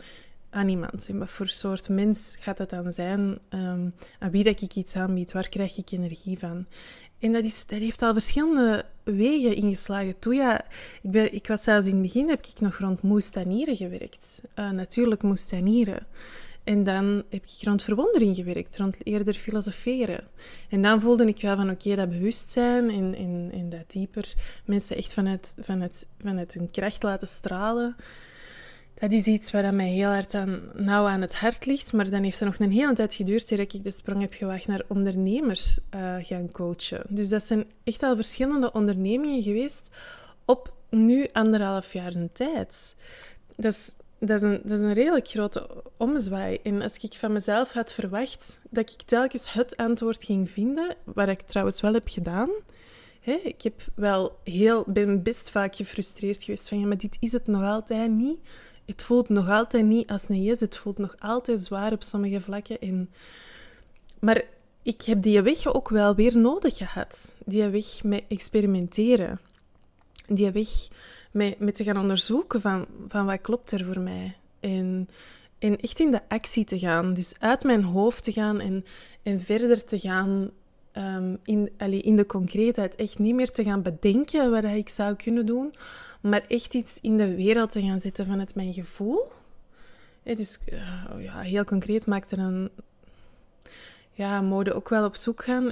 aan 0.50 0.68
iemand. 0.68 1.08
En 1.08 1.18
wat 1.18 1.30
voor 1.30 1.48
soort 1.48 1.88
mens 1.88 2.36
gaat 2.40 2.58
het 2.58 2.70
dan 2.70 2.92
zijn? 2.92 3.38
Um, 3.50 3.94
aan 4.18 4.30
wie 4.30 4.44
dat 4.44 4.62
ik 4.62 4.74
iets 4.74 4.96
aanbied? 4.96 5.32
Waar 5.32 5.48
krijg 5.48 5.76
ik 5.76 5.90
energie 5.90 6.38
van? 6.38 6.66
En 7.18 7.32
dat, 7.32 7.44
is, 7.44 7.66
dat 7.66 7.78
heeft 7.78 8.02
al 8.02 8.12
verschillende 8.12 8.84
wegen 9.02 9.56
ingeslagen. 9.56 10.18
Toen 10.18 10.34
ja, 10.34 10.64
ik, 11.02 11.10
ben, 11.10 11.34
ik 11.34 11.46
was 11.46 11.62
zelfs 11.62 11.86
in 11.86 11.92
het 11.92 12.02
begin, 12.02 12.28
heb 12.28 12.46
ik 12.46 12.60
nog 12.60 12.78
rond 12.78 13.02
moestanieren 13.02 13.76
gewerkt. 13.76 14.42
Uh, 14.58 14.70
natuurlijk 14.70 15.22
moestanieren. 15.22 16.06
En 16.68 16.84
dan 16.84 17.22
heb 17.28 17.44
ik 17.44 17.58
rond 17.62 17.82
verwondering 17.82 18.36
gewerkt, 18.36 18.76
rond 18.76 18.96
eerder 19.02 19.34
filosoferen. 19.34 20.20
En 20.68 20.82
dan 20.82 21.00
voelde 21.00 21.26
ik 21.26 21.40
wel 21.40 21.56
van 21.56 21.70
oké, 21.70 21.96
dat 21.96 22.08
bewustzijn 22.08 22.90
en, 22.90 23.14
en, 23.14 23.50
en 23.52 23.68
dat 23.68 23.90
dieper 23.90 24.34
mensen 24.64 24.96
echt 24.96 25.14
vanuit, 25.14 25.54
vanuit, 25.60 26.06
vanuit 26.22 26.54
hun 26.54 26.70
kracht 26.70 27.02
laten 27.02 27.28
stralen. 27.28 27.96
Dat 28.94 29.12
is 29.12 29.26
iets 29.26 29.50
waar 29.50 29.74
mij 29.74 29.88
heel 29.88 30.08
hard 30.08 30.34
aan, 30.34 30.60
nauw 30.74 31.06
aan 31.06 31.20
het 31.20 31.34
hart 31.34 31.66
ligt. 31.66 31.92
Maar 31.92 32.10
dan 32.10 32.22
heeft 32.22 32.40
het 32.40 32.48
nog 32.48 32.58
een 32.58 32.72
hele 32.72 32.94
tijd 32.94 33.14
geduurd 33.14 33.48
voordat 33.48 33.74
ik 33.74 33.84
de 33.84 33.90
sprong 33.90 34.20
heb 34.20 34.34
gewaagd 34.34 34.66
naar 34.66 34.82
ondernemers 34.88 35.78
uh, 35.94 36.16
gaan 36.22 36.50
coachen. 36.50 37.02
Dus 37.08 37.28
dat 37.28 37.42
zijn 37.42 37.64
echt 37.84 38.02
al 38.02 38.14
verschillende 38.14 38.72
ondernemingen 38.72 39.42
geweest 39.42 39.90
op 40.44 40.72
nu 40.90 41.28
anderhalf 41.32 41.92
jaar 41.92 42.12
tijd. 42.32 42.96
Dat 43.56 43.72
is 43.72 43.94
dat 44.18 44.42
is, 44.42 44.80
een, 44.80 44.92
redelijk 44.92 45.28
grote 45.28 45.68
omzwaai. 45.96 46.58
En 46.62 46.82
als 46.82 46.96
ik 46.98 47.14
van 47.14 47.32
mezelf 47.32 47.72
had 47.72 47.92
verwacht 47.92 48.60
dat 48.70 48.90
ik 48.90 49.02
telkens 49.02 49.52
het 49.52 49.76
antwoord 49.76 50.24
ging 50.24 50.50
vinden, 50.50 50.96
wat 51.04 51.28
ik 51.28 51.40
trouwens 51.40 51.80
wel 51.80 51.92
heb 51.92 52.08
gedaan. 52.08 52.50
Hè, 53.20 53.32
ik 53.32 53.62
heb 53.62 53.82
wel 53.94 54.38
heel, 54.44 54.84
ben 54.86 55.22
best 55.22 55.50
vaak 55.50 55.76
gefrustreerd 55.76 56.42
geweest 56.42 56.68
van 56.68 56.80
ja, 56.80 56.86
maar 56.86 56.98
dit 56.98 57.16
is 57.20 57.32
het 57.32 57.46
nog 57.46 57.62
altijd 57.62 58.10
niet. 58.10 58.38
Het 58.86 59.02
voelt 59.02 59.28
nog 59.28 59.48
altijd 59.48 59.84
niet 59.84 60.10
als 60.10 60.28
een 60.28 60.42
yes. 60.42 60.60
Het 60.60 60.76
voelt 60.76 60.98
nog 60.98 61.14
altijd 61.18 61.60
zwaar 61.60 61.92
op 61.92 62.02
sommige 62.02 62.40
vlakken. 62.40 62.80
En... 62.80 63.10
Maar 64.20 64.42
ik 64.82 65.02
heb 65.02 65.22
die 65.22 65.42
weg 65.42 65.74
ook 65.74 65.88
wel 65.88 66.14
weer 66.14 66.38
nodig 66.38 66.76
gehad. 66.76 67.36
Die 67.44 67.66
weg 67.66 68.02
met 68.02 68.24
experimenteren. 68.28 69.40
Die 70.26 70.50
weg 70.50 70.68
met, 71.30 71.74
te 71.74 71.84
gaan 71.84 71.98
onderzoeken 71.98 72.60
van, 72.60 72.86
van 73.08 73.26
wat 73.26 73.40
klopt 73.40 73.70
er 73.70 73.84
voor 73.84 74.00
mij. 74.00 74.36
En, 74.60 75.08
en 75.58 75.80
echt 75.80 76.00
in 76.00 76.10
de 76.10 76.20
actie 76.28 76.64
te 76.64 76.78
gaan. 76.78 77.14
Dus 77.14 77.34
uit 77.38 77.64
mijn 77.64 77.82
hoofd 77.82 78.24
te 78.24 78.32
gaan 78.32 78.60
en, 78.60 78.84
en 79.22 79.40
verder 79.40 79.84
te 79.84 79.98
gaan 79.98 80.50
um, 80.98 81.38
in, 81.44 81.70
allee, 81.78 82.00
in 82.00 82.16
de 82.16 82.26
concreetheid. 82.26 82.96
Echt 82.96 83.18
niet 83.18 83.34
meer 83.34 83.50
te 83.50 83.64
gaan 83.64 83.82
bedenken 83.82 84.50
wat 84.50 84.64
ik 84.64 84.88
zou 84.88 85.14
kunnen 85.14 85.46
doen, 85.46 85.74
maar 86.20 86.44
echt 86.48 86.74
iets 86.74 86.98
in 87.00 87.16
de 87.16 87.34
wereld 87.34 87.70
te 87.70 87.82
gaan 87.82 88.00
zetten 88.00 88.26
vanuit 88.26 88.54
mijn 88.54 88.72
gevoel. 88.74 89.22
dus 90.22 90.58
uh, 90.72 91.24
ja, 91.24 91.40
heel 91.40 91.64
concreet 91.64 92.06
maakt 92.06 92.30
er 92.30 92.38
een, 92.38 92.70
ja, 94.18 94.40
mode 94.40 94.74
ook 94.74 94.88
wel 94.88 95.04
op 95.04 95.16
zoek 95.16 95.44
gaan. 95.44 95.68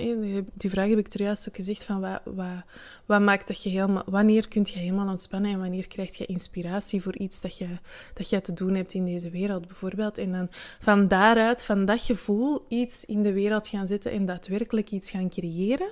Die 0.54 0.70
vraag 0.70 0.88
heb 0.88 0.98
ik 0.98 1.12
er 1.12 1.30
ook 1.30 1.54
gezegd 1.56 1.84
van 1.84 2.00
wat, 2.00 2.20
wat, 2.24 2.62
wat 3.06 3.20
maakt 3.20 3.46
dat 3.46 3.62
je 3.62 3.68
helemaal, 3.68 4.02
wanneer 4.06 4.48
kun 4.48 4.66
je 4.68 4.78
helemaal 4.78 5.08
ontspannen 5.08 5.50
en 5.50 5.58
wanneer 5.58 5.86
krijg 5.86 6.16
je 6.16 6.26
inspiratie 6.26 7.02
voor 7.02 7.16
iets 7.16 7.40
dat 7.40 7.58
je, 7.58 7.68
dat 8.14 8.30
je 8.30 8.40
te 8.40 8.52
doen 8.52 8.74
hebt 8.74 8.94
in 8.94 9.04
deze 9.04 9.30
wereld 9.30 9.66
bijvoorbeeld. 9.66 10.18
En 10.18 10.32
dan 10.32 10.48
van 10.80 11.08
daaruit, 11.08 11.64
van 11.64 11.84
dat 11.84 12.00
gevoel, 12.00 12.64
iets 12.68 13.04
in 13.04 13.22
de 13.22 13.32
wereld 13.32 13.68
gaan 13.68 13.86
zetten 13.86 14.12
en 14.12 14.24
daadwerkelijk 14.24 14.90
iets 14.90 15.10
gaan 15.10 15.30
creëren. 15.30 15.90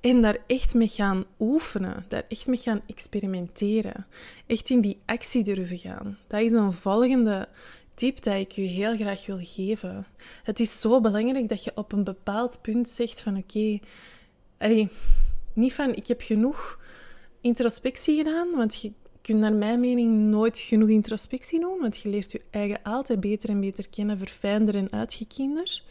En 0.00 0.22
daar 0.22 0.38
echt 0.46 0.74
mee 0.74 0.88
gaan 0.88 1.24
oefenen, 1.40 2.04
daar 2.08 2.24
echt 2.28 2.46
mee 2.46 2.56
gaan 2.56 2.82
experimenteren. 2.86 4.06
Echt 4.46 4.70
in 4.70 4.80
die 4.80 5.00
actie 5.06 5.44
durven 5.44 5.78
gaan. 5.78 6.18
Dat 6.26 6.40
is 6.40 6.52
een 6.52 6.72
volgende 6.72 7.48
tip 8.00 8.22
dat 8.22 8.34
ik 8.34 8.52
je 8.52 8.62
heel 8.62 8.96
graag 8.96 9.26
wil 9.26 9.38
geven. 9.42 10.06
Het 10.42 10.60
is 10.60 10.80
zo 10.80 11.00
belangrijk 11.00 11.48
dat 11.48 11.64
je 11.64 11.72
op 11.74 11.92
een 11.92 12.04
bepaald 12.04 12.58
punt 12.62 12.88
zegt 12.88 13.20
van 13.20 13.36
oké, 13.36 13.78
niet 15.52 15.72
van 15.72 15.94
ik 15.94 16.06
heb 16.06 16.20
genoeg 16.20 16.78
introspectie 17.40 18.16
gedaan, 18.16 18.50
want 18.50 18.80
je 18.80 18.92
kunt 19.22 19.38
naar 19.38 19.54
mijn 19.54 19.80
mening 19.80 20.18
nooit 20.18 20.58
genoeg 20.58 20.88
introspectie 20.88 21.60
doen, 21.60 21.78
want 21.80 21.98
je 21.98 22.08
leert 22.08 22.32
je 22.32 22.40
eigen 22.50 22.82
altijd 22.82 23.20
beter 23.20 23.48
en 23.48 23.60
beter 23.60 23.88
kennen, 23.88 24.18
verfijnder 24.18 24.74
en 24.74 24.92
uitgekiender. 24.92 25.82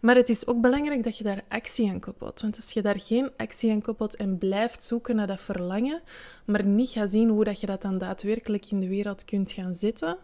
Maar 0.00 0.14
het 0.14 0.28
is 0.28 0.46
ook 0.46 0.60
belangrijk 0.60 1.02
dat 1.02 1.18
je 1.18 1.24
daar 1.24 1.44
actie 1.48 1.88
aan 1.90 2.00
koppelt. 2.00 2.40
Want 2.40 2.56
als 2.56 2.70
je 2.70 2.82
daar 2.82 3.00
geen 3.00 3.30
actie 3.36 3.70
aan 3.70 3.82
koppelt 3.82 4.16
en 4.16 4.38
blijft 4.38 4.84
zoeken 4.84 5.16
naar 5.16 5.26
dat 5.26 5.40
verlangen, 5.40 6.02
maar 6.44 6.64
niet 6.64 6.88
gaat 6.88 7.10
zien 7.10 7.28
hoe 7.28 7.44
dat 7.44 7.60
je 7.60 7.66
dat 7.66 7.82
dan 7.82 7.98
daadwerkelijk 7.98 8.70
in 8.70 8.80
de 8.80 8.88
wereld 8.88 9.24
kunt 9.24 9.50
gaan 9.50 9.74
zetten, 9.74 10.18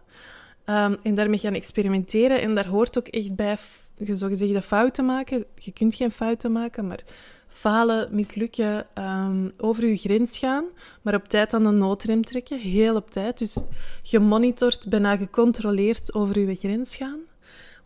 Um, 0.66 0.96
en 1.02 1.14
daarmee 1.14 1.38
gaan 1.38 1.54
experimenteren. 1.54 2.40
En 2.40 2.54
daar 2.54 2.66
hoort 2.66 2.98
ook 2.98 3.06
echt 3.06 3.36
bij, 3.36 3.56
zogezegde 3.98 4.62
fouten 4.62 5.04
maken. 5.04 5.44
Je 5.54 5.72
kunt 5.72 5.94
geen 5.94 6.10
fouten 6.10 6.52
maken, 6.52 6.86
maar 6.86 7.04
falen, 7.48 8.08
mislukken, 8.14 8.86
um, 8.98 9.52
over 9.56 9.86
je 9.86 9.96
grens 9.96 10.38
gaan, 10.38 10.64
maar 11.02 11.14
op 11.14 11.28
tijd 11.28 11.54
aan 11.54 11.62
de 11.62 11.70
noodrem 11.70 12.24
trekken, 12.24 12.58
heel 12.58 12.96
op 12.96 13.10
tijd. 13.10 13.38
Dus 13.38 13.62
gemonitord, 14.02 14.88
bijna 14.88 15.16
gecontroleerd 15.16 16.14
over 16.14 16.38
je 16.38 16.54
grens 16.54 16.96
gaan. 16.96 17.20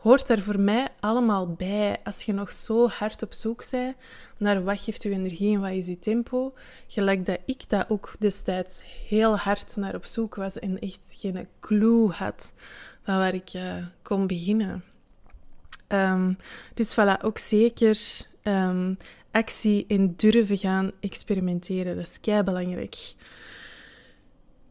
Hoort 0.05 0.27
daar 0.27 0.41
voor 0.41 0.61
mij 0.61 0.89
allemaal 1.01 1.53
bij 1.53 2.01
als 2.03 2.23
je 2.23 2.33
nog 2.33 2.53
zo 2.53 2.89
hard 2.89 3.23
op 3.23 3.33
zoek 3.33 3.65
bent 3.71 3.97
naar 4.37 4.65
wat 4.65 4.81
geeft 4.81 5.03
je 5.03 5.11
energie 5.11 5.55
en 5.55 5.61
wat 5.61 5.71
is 5.71 5.87
je 5.87 5.99
tempo. 5.99 6.55
Gelijk 6.87 7.27
dat 7.27 7.39
ik 7.45 7.69
dat 7.69 7.91
ook 7.91 8.15
destijds 8.19 8.85
heel 9.09 9.37
hard 9.37 9.77
naar 9.77 9.95
op 9.95 10.05
zoek 10.05 10.35
was 10.35 10.59
en 10.59 10.79
echt 10.79 11.01
geen 11.09 11.49
clue 11.61 12.11
had 12.11 12.55
van 13.03 13.17
waar 13.17 13.35
ik 13.35 13.55
uh, 13.55 13.87
kon 14.03 14.27
beginnen. 14.27 14.85
Um, 15.89 16.37
dus 16.75 16.95
voilà, 16.95 17.23
ook 17.23 17.39
zeker 17.39 17.99
um, 18.43 18.99
actie 19.31 19.85
en 19.89 20.15
durven 20.17 20.59
gaan 20.59 20.91
experimenteren. 21.01 21.97
Dat 21.97 22.07
is 22.07 22.21
kei 22.21 22.43
belangrijk. 22.43 23.15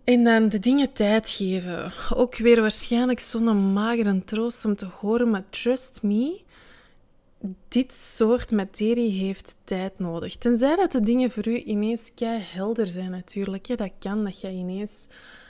En 0.03 0.24
dan 0.24 0.50
de 0.50 0.60
dingen 0.60 0.93
tijd 0.93 1.29
geven. 1.29 1.93
Ook 2.13 2.38
weer 2.38 2.62
waarschijnlijk 2.62 3.19
zo'n 3.19 3.74
magere 3.74 4.24
troost 4.25 4.65
om 4.65 4.75
te 4.75 4.86
horen, 4.86 5.29
maar 5.29 5.43
trust 5.50 6.03
me, 6.03 6.41
dit 7.67 7.93
soort 7.93 8.51
materie 8.51 9.12
heeft 9.12 9.55
tijd 9.63 10.00
nodig. 10.00 10.38
Tenzij 10.38 10.75
dat 10.75 10.91
de 10.91 11.01
dingen 11.01 11.31
voor 11.31 11.48
u 11.48 11.55
ineens 11.55 12.12
kei 12.15 12.41
helder 12.41 12.86
zijn 12.86 13.12
natuurlijk. 13.12 13.77
Dat 13.77 13.91
kan, 14.00 14.24
dat 14.24 14.41
jij 14.41 14.53
ineens 14.53 15.07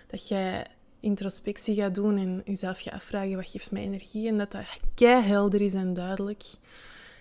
dat 0.07 0.27
jij 0.27 0.65
introspectie 0.99 1.75
gaat 1.75 1.95
doen 1.95 2.17
en 2.17 2.41
jezelf 2.45 2.79
gaat 2.81 2.93
afvragen 2.93 3.35
wat 3.35 3.47
geeft 3.47 3.71
mij 3.71 3.83
energie 3.83 4.27
en 4.27 4.37
dat 4.37 4.51
dat 4.51 4.79
kei 4.95 5.23
helder 5.23 5.61
is 5.61 5.73
en 5.73 5.93
duidelijk. 5.93 6.43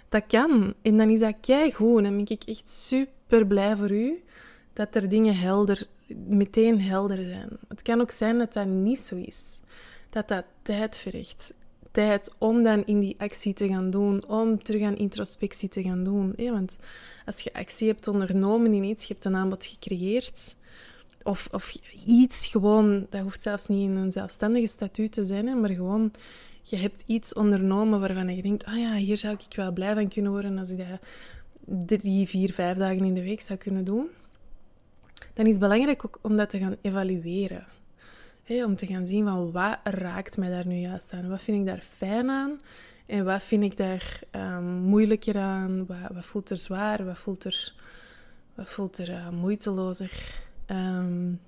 Dat 0.08 0.26
kan. 0.26 0.74
En 0.82 0.96
dan 0.96 1.08
is 1.08 1.20
dat 1.20 1.34
kei 1.40 1.72
goed. 1.72 2.02
Dan 2.02 2.16
ben 2.16 2.36
ik 2.36 2.42
echt 2.44 2.70
super 2.70 3.46
blij 3.46 3.76
voor 3.76 3.90
u 3.90 4.22
dat 4.72 4.94
er 4.94 5.08
dingen 5.08 5.36
helder, 5.36 5.86
meteen 6.26 6.80
helder 6.80 7.24
zijn. 7.24 7.48
Het 7.68 7.82
kan 7.82 8.00
ook 8.00 8.10
zijn 8.10 8.38
dat 8.38 8.52
dat 8.52 8.66
niet 8.66 8.98
zo 8.98 9.16
is. 9.16 9.60
Dat 10.10 10.28
dat 10.28 10.44
tijd 10.62 10.98
vergt 10.98 11.52
tijd 11.92 12.30
om 12.38 12.62
dan 12.62 12.84
in 12.84 13.00
die 13.00 13.14
actie 13.18 13.52
te 13.52 13.68
gaan 13.68 13.90
doen, 13.90 14.26
om 14.26 14.62
terug 14.62 14.82
aan 14.82 14.96
introspectie 14.96 15.68
te 15.68 15.82
gaan 15.82 16.04
doen. 16.04 16.34
Want 16.36 16.78
als 17.26 17.40
je 17.40 17.52
actie 17.52 17.88
hebt 17.88 18.08
ondernomen 18.08 18.74
in 18.74 18.84
iets, 18.84 19.06
je 19.06 19.12
hebt 19.12 19.24
een 19.24 19.36
aanbod 19.36 19.64
gecreëerd, 19.64 20.56
of, 21.22 21.48
of 21.50 21.74
iets 22.06 22.46
gewoon, 22.46 23.06
dat 23.10 23.22
hoeft 23.22 23.42
zelfs 23.42 23.66
niet 23.66 23.88
in 23.88 23.96
een 23.96 24.12
zelfstandige 24.12 24.66
statuut 24.66 25.12
te 25.12 25.24
zijn, 25.24 25.46
hè, 25.46 25.54
maar 25.54 25.70
gewoon, 25.70 26.12
je 26.62 26.76
hebt 26.76 27.04
iets 27.06 27.34
ondernomen 27.34 28.00
waarvan 28.00 28.36
je 28.36 28.42
denkt, 28.42 28.64
ah 28.64 28.78
ja, 28.78 28.94
hier 28.94 29.16
zou 29.16 29.36
ik 29.48 29.56
wel 29.56 29.72
blij 29.72 29.94
van 29.94 30.08
kunnen 30.08 30.32
worden 30.32 30.58
als 30.58 30.70
ik 30.70 30.78
dat 30.78 31.98
drie, 32.00 32.28
vier, 32.28 32.52
vijf 32.52 32.76
dagen 32.76 33.04
in 33.04 33.14
de 33.14 33.22
week 33.22 33.40
zou 33.40 33.58
kunnen 33.58 33.84
doen. 33.84 34.06
Dan 35.32 35.46
is 35.46 35.52
het 35.52 35.60
belangrijk 35.60 36.04
ook 36.04 36.18
om 36.22 36.36
dat 36.36 36.50
te 36.50 36.58
gaan 36.58 36.76
evalueren. 36.80 37.66
om 38.48 38.76
te 38.76 38.86
gaan 38.86 39.06
zien 39.06 39.24
van 39.24 39.52
wat 39.52 39.78
raakt 39.84 40.36
mij 40.36 40.50
daar 40.50 40.66
nu 40.66 40.76
juist 40.76 41.12
aan? 41.12 41.28
Wat 41.28 41.42
vind 41.42 41.58
ik 41.58 41.66
daar 41.66 41.80
fijn 41.80 42.30
aan? 42.30 42.60
En 43.06 43.24
wat 43.24 43.42
vind 43.42 43.62
ik 43.62 43.76
daar 43.76 44.20
um, 44.30 44.64
moeilijker 44.64 45.38
aan? 45.38 45.86
Wat, 45.86 45.96
wat, 46.12 46.24
voelt 46.24 46.50
er 46.50 46.56
zwaar? 46.56 47.04
Wat 47.04 47.18
voelt 47.18 47.44
er, 47.44 47.74
wat 48.54 48.68
voelt 48.68 48.98
er 48.98 49.08
uh, 49.08 49.28
moeitelozer? 49.28 50.40
Um, 50.66 51.40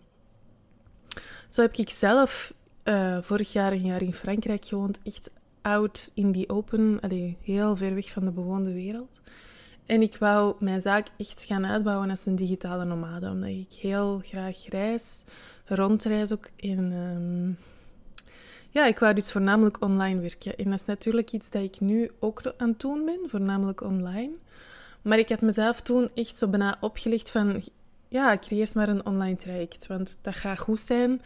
zo 1.49 1.63
heb 1.63 1.75
ik 1.75 1.91
zelf 1.91 2.55
uh, 2.85 3.19
vorig 3.23 3.53
jaar 3.53 3.73
een 3.73 3.85
jaar 3.85 4.03
in 4.03 4.13
Frankrijk 4.13 4.65
gewoond. 4.65 4.99
Echt 5.03 5.31
out 5.63 6.11
in 6.15 6.33
die 6.33 6.49
open, 6.49 6.99
allee, 7.01 7.37
heel 7.43 7.77
ver 7.77 7.95
weg 7.95 8.11
van 8.11 8.25
de 8.25 8.33
bewoonde 8.33 8.73
wereld. 8.73 9.21
En 9.87 10.03
ik 10.03 10.17
wou 10.17 10.55
mijn 10.59 10.81
zaak 10.81 11.07
echt 11.17 11.45
gaan 11.45 11.67
uitbouwen 11.67 12.11
als 12.11 12.27
een 12.27 12.37
digitale 12.37 12.85
nomade, 12.85 13.29
omdat 13.29 13.49
ik 13.49 13.73
heel 13.81 14.21
graag 14.25 14.69
reis, 14.69 15.25
rondreis 15.65 16.33
ook 16.33 16.51
in... 16.57 16.93
Um, 16.93 17.59
ja, 18.71 18.87
ik 18.87 18.99
wou 18.99 19.15
dus 19.15 19.33
voornamelijk 19.33 19.83
online 19.83 20.21
werken. 20.21 20.57
En 20.57 20.65
dat 20.65 20.81
is 20.81 20.85
natuurlijk 20.85 21.33
iets 21.33 21.51
dat 21.51 21.63
ik 21.63 21.81
nu 21.81 22.11
ook 22.19 22.43
aan 22.57 22.69
het 22.69 22.81
doen 22.81 23.05
ben, 23.05 23.19
voornamelijk 23.27 23.81
online. 23.81 24.33
Maar 25.03 25.19
ik 25.19 25.29
had 25.29 25.41
mezelf 25.41 25.81
toen 25.81 26.11
echt 26.15 26.37
zo 26.37 26.49
bijna 26.49 26.77
opgelegd 26.81 27.31
van... 27.31 27.63
Ja, 28.09 28.39
creëer 28.39 28.69
maar 28.75 28.89
een 28.89 29.07
online 29.07 29.37
traject, 29.37 29.87
want 29.87 30.19
dat 30.23 30.35
gaat 30.35 30.59
goed 30.59 30.81
zijn. 30.81 31.23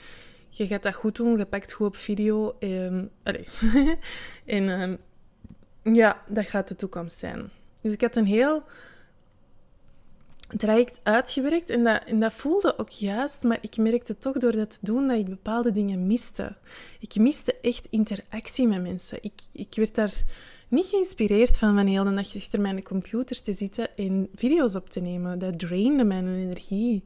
Je 0.49 0.67
gaat 0.67 0.83
dat 0.83 0.95
goed 0.95 1.17
doen, 1.17 1.39
je 1.39 1.45
pakt 1.45 1.73
goed 1.73 1.87
op 1.87 1.97
video. 1.97 2.57
Um, 2.61 3.11
en 4.45 4.69
um, 4.69 4.99
ja, 5.95 6.23
dat 6.27 6.47
gaat 6.47 6.69
de 6.69 6.77
toekomst 6.77 7.19
zijn. 7.19 7.51
Dus 7.83 7.93
ik 7.93 8.01
had 8.01 8.17
een 8.17 8.27
heel 8.27 8.63
traject 10.57 11.01
uitgewerkt 11.03 11.71
en 11.71 11.85
dat, 11.85 12.03
dat 12.15 12.33
voelde 12.33 12.79
ook 12.79 12.89
juist, 12.89 13.43
maar 13.43 13.59
ik 13.61 13.77
merkte 13.77 14.19
toch 14.19 14.39
door 14.39 14.53
dat 14.53 14.71
te 14.71 14.79
doen 14.81 15.09
dat 15.09 15.19
ik 15.19 15.29
bepaalde 15.29 15.73
dingen 15.73 16.07
miste. 16.07 16.57
Ik 17.01 17.17
miste 17.17 17.55
echt 17.63 17.87
interactie 17.91 18.69
met 18.69 18.83
mensen. 18.83 19.19
Ik, 19.21 19.33
ik 19.53 19.75
werd 19.75 19.95
daar 19.95 20.23
niet 20.69 20.87
geïnspireerd 20.87 21.59
van 21.59 21.75
van 21.75 21.87
heel 21.87 22.05
de 22.05 22.11
nacht 22.11 22.37
achter 22.37 22.61
mijn 22.61 22.83
computer 22.83 23.43
te 23.43 23.53
zitten 23.53 23.97
en 23.97 24.29
video's 24.35 24.75
op 24.75 24.91
te 24.91 25.01
nemen. 25.01 25.39
Dat 25.39 25.59
drainde 25.59 26.05
mijn 26.05 26.35
energie. 26.35 27.05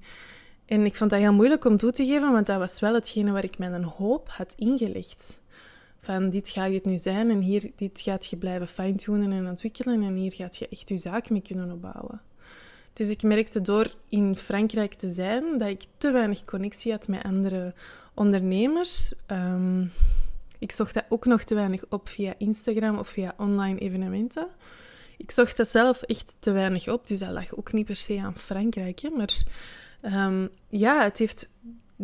En 0.67 0.85
ik 0.85 0.97
vond 0.97 1.11
dat 1.11 1.19
heel 1.19 1.33
moeilijk 1.33 1.65
om 1.65 1.77
toe 1.77 1.93
te 1.93 2.07
geven, 2.07 2.33
want 2.33 2.47
dat 2.47 2.59
was 2.59 2.81
wel 2.81 2.95
hetgene 2.95 3.33
waar 3.33 3.45
ik 3.45 3.59
mijn 3.59 3.85
hoop 3.85 4.29
had 4.29 4.55
ingelegd. 4.57 5.42
Van 6.05 6.31
dit 6.31 6.49
gaat 6.49 6.73
het 6.73 6.85
nu 6.85 6.99
zijn 6.99 7.31
en 7.31 7.41
hier, 7.41 7.71
dit 7.77 8.01
gaat 8.01 8.27
je 8.27 8.37
blijven 8.37 8.69
fine-tunen 8.69 9.33
en 9.33 9.49
ontwikkelen 9.49 10.03
en 10.03 10.15
hier 10.15 10.33
gaat 10.33 10.57
je 10.57 10.69
echt 10.69 10.89
je 10.89 10.97
zaak 10.97 11.31
mee 11.31 11.43
kunnen 11.43 11.71
opbouwen. 11.71 12.21
Dus 12.93 13.09
ik 13.09 13.23
merkte 13.23 13.61
door 13.61 13.95
in 14.09 14.37
Frankrijk 14.37 14.95
te 14.95 15.09
zijn 15.09 15.59
dat 15.59 15.69
ik 15.69 15.83
te 15.97 16.11
weinig 16.11 16.45
connectie 16.45 16.93
had 16.93 17.09
met 17.09 17.23
andere 17.23 17.75
ondernemers. 18.15 19.15
Um, 19.27 19.93
ik 20.59 20.73
zocht 20.73 20.95
dat 20.95 21.05
ook 21.09 21.25
nog 21.25 21.43
te 21.43 21.55
weinig 21.55 21.85
op 21.89 22.09
via 22.09 22.35
Instagram 22.39 22.99
of 22.99 23.09
via 23.09 23.35
online 23.37 23.79
evenementen. 23.79 24.49
Ik 25.17 25.31
zocht 25.31 25.57
dat 25.57 25.69
zelf 25.69 26.03
echt 26.03 26.35
te 26.39 26.51
weinig 26.51 26.89
op, 26.89 27.07
dus 27.07 27.19
dat 27.19 27.31
lag 27.31 27.57
ook 27.57 27.73
niet 27.73 27.87
per 27.87 27.97
se 27.97 28.21
aan 28.21 28.37
Frankrijk. 28.37 29.01
Hè, 29.01 29.09
maar 29.11 29.43
um, 30.03 30.51
ja, 30.69 31.03
het 31.03 31.19
heeft 31.19 31.51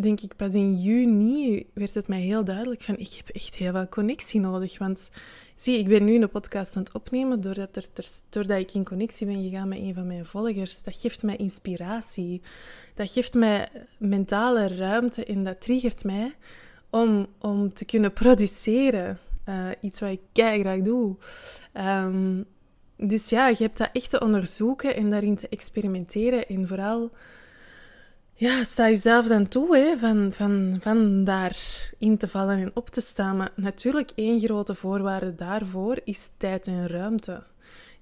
denk 0.03 0.21
ik 0.21 0.37
pas 0.37 0.55
in 0.55 0.81
juni 0.81 1.67
werd 1.73 1.95
het 1.95 2.09
mij 2.09 2.21
heel 2.21 2.45
duidelijk 2.45 2.83
van 2.83 2.99
ik 2.99 3.13
heb 3.13 3.29
echt 3.29 3.57
heel 3.57 3.73
veel 3.73 3.89
connectie 3.89 4.41
nodig. 4.41 4.79
Want 4.79 5.11
zie, 5.55 5.79
ik 5.79 5.89
ben 5.89 6.05
nu 6.05 6.23
een 6.23 6.31
podcast 6.31 6.77
aan 6.77 6.83
het 6.83 6.93
opnemen 6.93 7.41
doordat, 7.41 7.77
er, 7.77 8.07
doordat 8.29 8.59
ik 8.59 8.75
in 8.75 8.85
connectie 8.85 9.27
ben 9.27 9.43
gegaan 9.43 9.69
met 9.69 9.79
een 9.79 9.95
van 9.95 10.07
mijn 10.07 10.27
volgers. 10.27 10.83
Dat 10.83 10.97
geeft 10.97 11.23
mij 11.23 11.37
inspiratie. 11.37 12.41
Dat 12.95 13.11
geeft 13.11 13.35
mij 13.35 13.69
mentale 13.99 14.69
ruimte 14.69 15.25
en 15.25 15.45
dat 15.45 15.61
triggert 15.61 16.05
mij 16.05 16.35
om, 16.91 17.27
om 17.39 17.73
te 17.73 17.85
kunnen 17.85 18.13
produceren. 18.13 19.19
Uh, 19.49 19.69
iets 19.81 20.01
wat 20.01 20.11
ik 20.11 20.21
graag 20.33 20.81
doe. 20.81 21.17
Um, 21.75 22.47
dus 22.97 23.29
ja, 23.29 23.49
je 23.49 23.57
hebt 23.63 23.79
dat 23.79 23.91
echt 23.93 24.11
te 24.11 24.21
onderzoeken 24.21 24.97
en 24.97 25.11
daarin 25.11 25.37
te 25.37 25.49
experimenteren. 25.49 26.47
En 26.47 26.69
vooral 26.69 27.11
ja, 28.39 28.65
sta 28.65 28.89
jezelf 28.89 29.27
dan 29.27 29.49
toe 29.49 29.77
hè, 29.77 29.97
van, 29.97 30.33
van, 30.33 30.77
van 30.81 31.25
daarin 31.25 32.19
te 32.19 32.29
vallen 32.29 32.59
en 32.59 32.71
op 32.75 32.89
te 32.89 33.01
staan. 33.01 33.37
Maar 33.37 33.53
natuurlijk, 33.55 34.11
één 34.15 34.41
grote 34.41 34.75
voorwaarde 34.75 35.35
daarvoor 35.35 36.01
is 36.05 36.31
tijd 36.37 36.67
en 36.67 36.87
ruimte. 36.87 37.43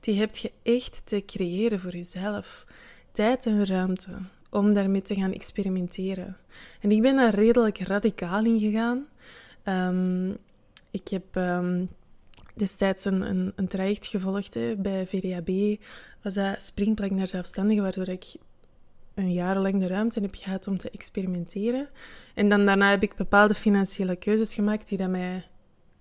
Die 0.01 0.19
heb 0.19 0.37
je 0.37 0.53
echt 0.63 1.03
te 1.05 1.23
creëren 1.27 1.81
voor 1.81 1.93
jezelf. 1.93 2.67
Tijd 3.13 3.47
en 3.47 3.67
ruimte 3.67 4.11
om 4.51 4.75
daarmee 4.75 5.03
te 5.03 5.15
gaan 5.15 5.33
experimenteren. 5.33 6.37
En 6.81 6.91
ik 6.91 7.03
ben 7.03 7.17
daar 7.17 7.35
redelijk 7.35 7.79
radicaal 7.79 8.45
in 8.45 8.61
gegaan. 8.61 9.07
Um, 9.65 10.37
ik 10.91 11.09
heb 11.09 11.37
um, 11.37 11.89
destijds 12.55 13.05
een, 13.05 13.21
een, 13.21 13.53
een, 13.57 13.69
traject 13.69 14.07
gevolgd 14.07 14.59
bij 14.79 15.07
VDAB. 15.07 15.81
Was 16.23 16.35
dat 16.35 16.63
springplank 16.63 17.13
naar 17.13 17.29
zelfstandigen, 17.29 17.83
waardoor 17.83 18.09
ik 18.09 18.25
een 19.17 19.33
jaar 19.33 19.59
lang 19.59 19.81
de 19.81 19.87
ruimte 19.87 20.21
heb 20.21 20.35
gehad 20.35 20.67
om 20.67 20.79
te 20.79 20.91
experimenteren. 20.91 21.89
En 22.35 22.49
dan 22.49 22.67
daarna 22.67 22.91
heb 22.91 23.03
ik 23.03 23.17
bepaalde 23.17 23.55
financiële 23.55 24.17
keuzes 24.17 24.55
gemaakt 24.55 24.89
die 24.89 24.99
dat 24.99 25.09
mij 25.09 25.45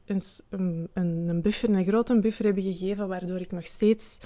een, 0.05 0.21
een, 0.49 0.89
een 1.25 1.41
buffer, 1.41 1.69
een 1.69 1.85
grote 1.85 2.19
buffer 2.19 2.45
hebben 2.45 2.63
gegeven, 2.63 3.07
waardoor 3.07 3.39
ik 3.39 3.51
nog 3.51 3.65
steeds 3.67 4.19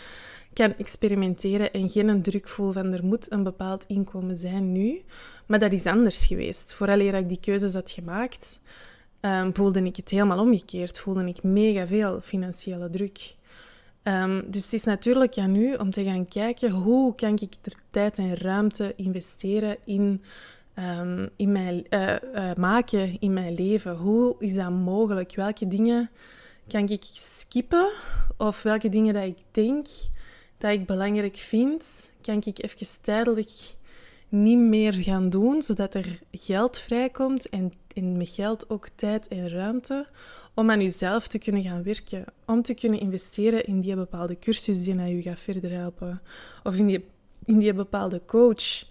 kan 0.53 0.75
experimenteren 0.77 1.73
en 1.73 1.89
geen 1.89 2.21
druk 2.21 2.47
voel 2.47 2.71
van 2.71 2.93
er 2.93 3.05
moet 3.05 3.31
een 3.31 3.43
bepaald 3.43 3.85
inkomen 3.87 4.35
zijn 4.35 4.71
nu. 4.71 5.01
Maar 5.45 5.59
dat 5.59 5.71
is 5.71 5.85
anders 5.85 6.25
geweest. 6.25 6.73
Vooraleer 6.73 7.13
ik 7.13 7.29
die 7.29 7.39
keuzes 7.39 7.73
had 7.73 7.91
gemaakt, 7.91 8.61
um, 9.21 9.55
voelde 9.55 9.83
ik 9.83 9.95
het 9.95 10.09
helemaal 10.09 10.39
omgekeerd. 10.39 10.99
Voelde 10.99 11.25
ik 11.25 11.43
mega 11.43 11.87
veel 11.87 12.21
financiële 12.21 12.89
druk. 12.89 13.35
Um, 14.03 14.43
dus 14.51 14.63
het 14.63 14.73
is 14.73 14.83
natuurlijk 14.83 15.37
aan 15.37 15.55
u 15.55 15.75
om 15.75 15.91
te 15.91 16.03
gaan 16.03 16.27
kijken 16.27 16.71
hoe 16.71 17.15
kan 17.15 17.33
ik 17.33 17.53
er 17.61 17.73
tijd 17.89 18.17
en 18.17 18.35
ruimte 18.35 18.93
investeren 18.95 19.77
in, 19.83 20.21
um, 20.75 21.29
in 21.35 21.51
mijn, 21.51 21.85
uh, 21.89 22.15
uh, 22.35 22.53
maken 22.53 23.19
in 23.19 23.33
mijn 23.33 23.53
leven. 23.53 23.95
Hoe 23.95 24.35
is 24.39 24.55
dat 24.55 24.71
mogelijk? 24.71 25.35
Welke 25.35 25.67
dingen 25.67 26.09
kan 26.67 26.87
ik 26.87 27.03
skippen? 27.11 27.91
Of 28.37 28.63
welke 28.63 28.89
dingen 28.89 29.13
dat 29.13 29.23
ik 29.23 29.37
denk 29.51 29.87
dat 30.57 30.71
ik 30.71 30.85
belangrijk 30.85 31.37
vind, 31.37 32.11
kan 32.21 32.41
ik 32.43 32.63
even 32.63 33.01
tijdelijk 33.01 33.51
niet 34.29 34.59
meer 34.59 34.93
gaan 34.93 35.29
doen, 35.29 35.61
zodat 35.61 35.93
er 35.93 36.19
geld 36.31 36.79
vrijkomt 36.79 37.49
en, 37.49 37.73
met 38.17 38.29
geld 38.29 38.69
ook 38.69 38.87
tijd 38.95 39.27
en 39.27 39.49
ruimte 39.49 40.05
om 40.53 40.71
aan 40.71 40.81
jezelf 40.81 41.27
te 41.27 41.37
kunnen 41.37 41.63
gaan 41.63 41.83
werken, 41.83 42.25
om 42.45 42.61
te 42.61 42.73
kunnen 42.73 42.99
investeren 42.99 43.65
in 43.65 43.79
die 43.79 43.95
bepaalde 43.95 44.39
cursus 44.39 44.83
die 44.83 44.93
naar 44.93 45.09
je 45.09 45.21
gaat 45.21 45.39
verder 45.39 45.71
helpen, 45.71 46.21
of 46.63 46.75
in 46.75 46.85
die, 46.85 47.05
in 47.45 47.59
die 47.59 47.73
bepaalde 47.73 48.21
coach, 48.25 48.83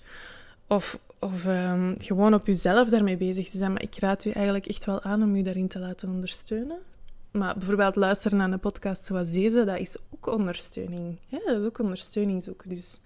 of, 0.67 0.99
of 1.21 1.47
um, 1.47 1.95
gewoon 1.99 2.35
op 2.35 2.47
jezelf 2.47 2.89
daarmee 2.89 3.17
bezig 3.17 3.49
te 3.49 3.57
zijn. 3.57 3.73
Maar 3.73 3.83
ik 3.83 3.99
raad 3.99 4.25
u 4.25 4.31
eigenlijk 4.31 4.67
echt 4.67 4.85
wel 4.85 5.03
aan 5.03 5.23
om 5.23 5.37
u 5.37 5.43
daarin 5.43 5.69
te 5.69 5.79
laten 5.79 6.09
ondersteunen. 6.09 6.79
Maar 7.31 7.57
bijvoorbeeld 7.59 7.97
luisteren 7.97 8.39
naar 8.39 8.53
een 8.53 8.61
podcast 8.61 9.05
zoals 9.05 9.33
deze, 9.33 9.65
dat 9.65 9.79
is 9.79 9.97
ook 10.15 10.27
ondersteuning. 10.27 11.19
Dat 11.31 11.61
is 11.61 11.65
ook 11.65 11.79
ondersteuning 11.79 12.43
zoeken. 12.43 12.69
Dus 12.69 13.01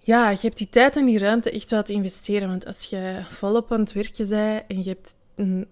ja, 0.00 0.30
je 0.30 0.38
hebt 0.40 0.58
die 0.58 0.68
tijd 0.68 0.96
en 0.96 1.06
die 1.06 1.18
ruimte 1.18 1.50
echt 1.50 1.70
wel 1.70 1.82
te 1.82 1.92
investeren. 1.92 2.48
Want 2.48 2.66
als 2.66 2.84
je 2.84 3.20
volop 3.28 3.72
aan 3.72 3.80
het 3.80 3.92
werken 3.92 4.28
bent 4.28 4.64
en 4.68 4.82
je 4.82 4.88
hebt 4.88 5.14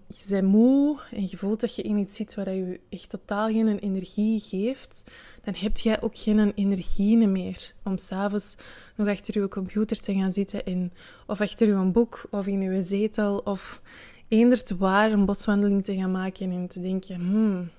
je 0.07 0.25
bent 0.29 0.47
moe 0.47 0.99
en 1.11 1.27
je 1.29 1.37
voelt 1.37 1.59
dat 1.59 1.75
je 1.75 1.81
in 1.81 1.97
iets 1.97 2.15
zit 2.15 2.35
waar 2.35 2.53
je 2.53 2.79
echt 2.89 3.09
totaal 3.09 3.47
geen 3.47 3.79
energie 3.79 4.39
geeft, 4.39 5.03
dan 5.41 5.53
heb 5.57 5.77
jij 5.77 6.01
ook 6.01 6.17
geen 6.17 6.51
energie 6.55 7.27
meer 7.27 7.73
om 7.83 7.97
s'avonds 7.97 8.55
nog 8.95 9.07
achter 9.07 9.41
je 9.41 9.47
computer 9.47 9.99
te 9.99 10.13
gaan 10.13 10.33
zitten 10.33 10.65
en, 10.65 10.93
of 11.27 11.41
achter 11.41 11.67
je 11.67 11.91
boek 11.91 12.27
of 12.31 12.47
in 12.47 12.61
je 12.61 12.81
zetel 12.81 13.37
of 13.37 13.81
eendert 14.27 14.77
waar 14.77 15.11
een 15.11 15.25
boswandeling 15.25 15.83
te 15.83 15.95
gaan 15.95 16.11
maken 16.11 16.51
en 16.51 16.67
te 16.67 16.79
denken, 16.79 17.15
hmm, 17.15 17.69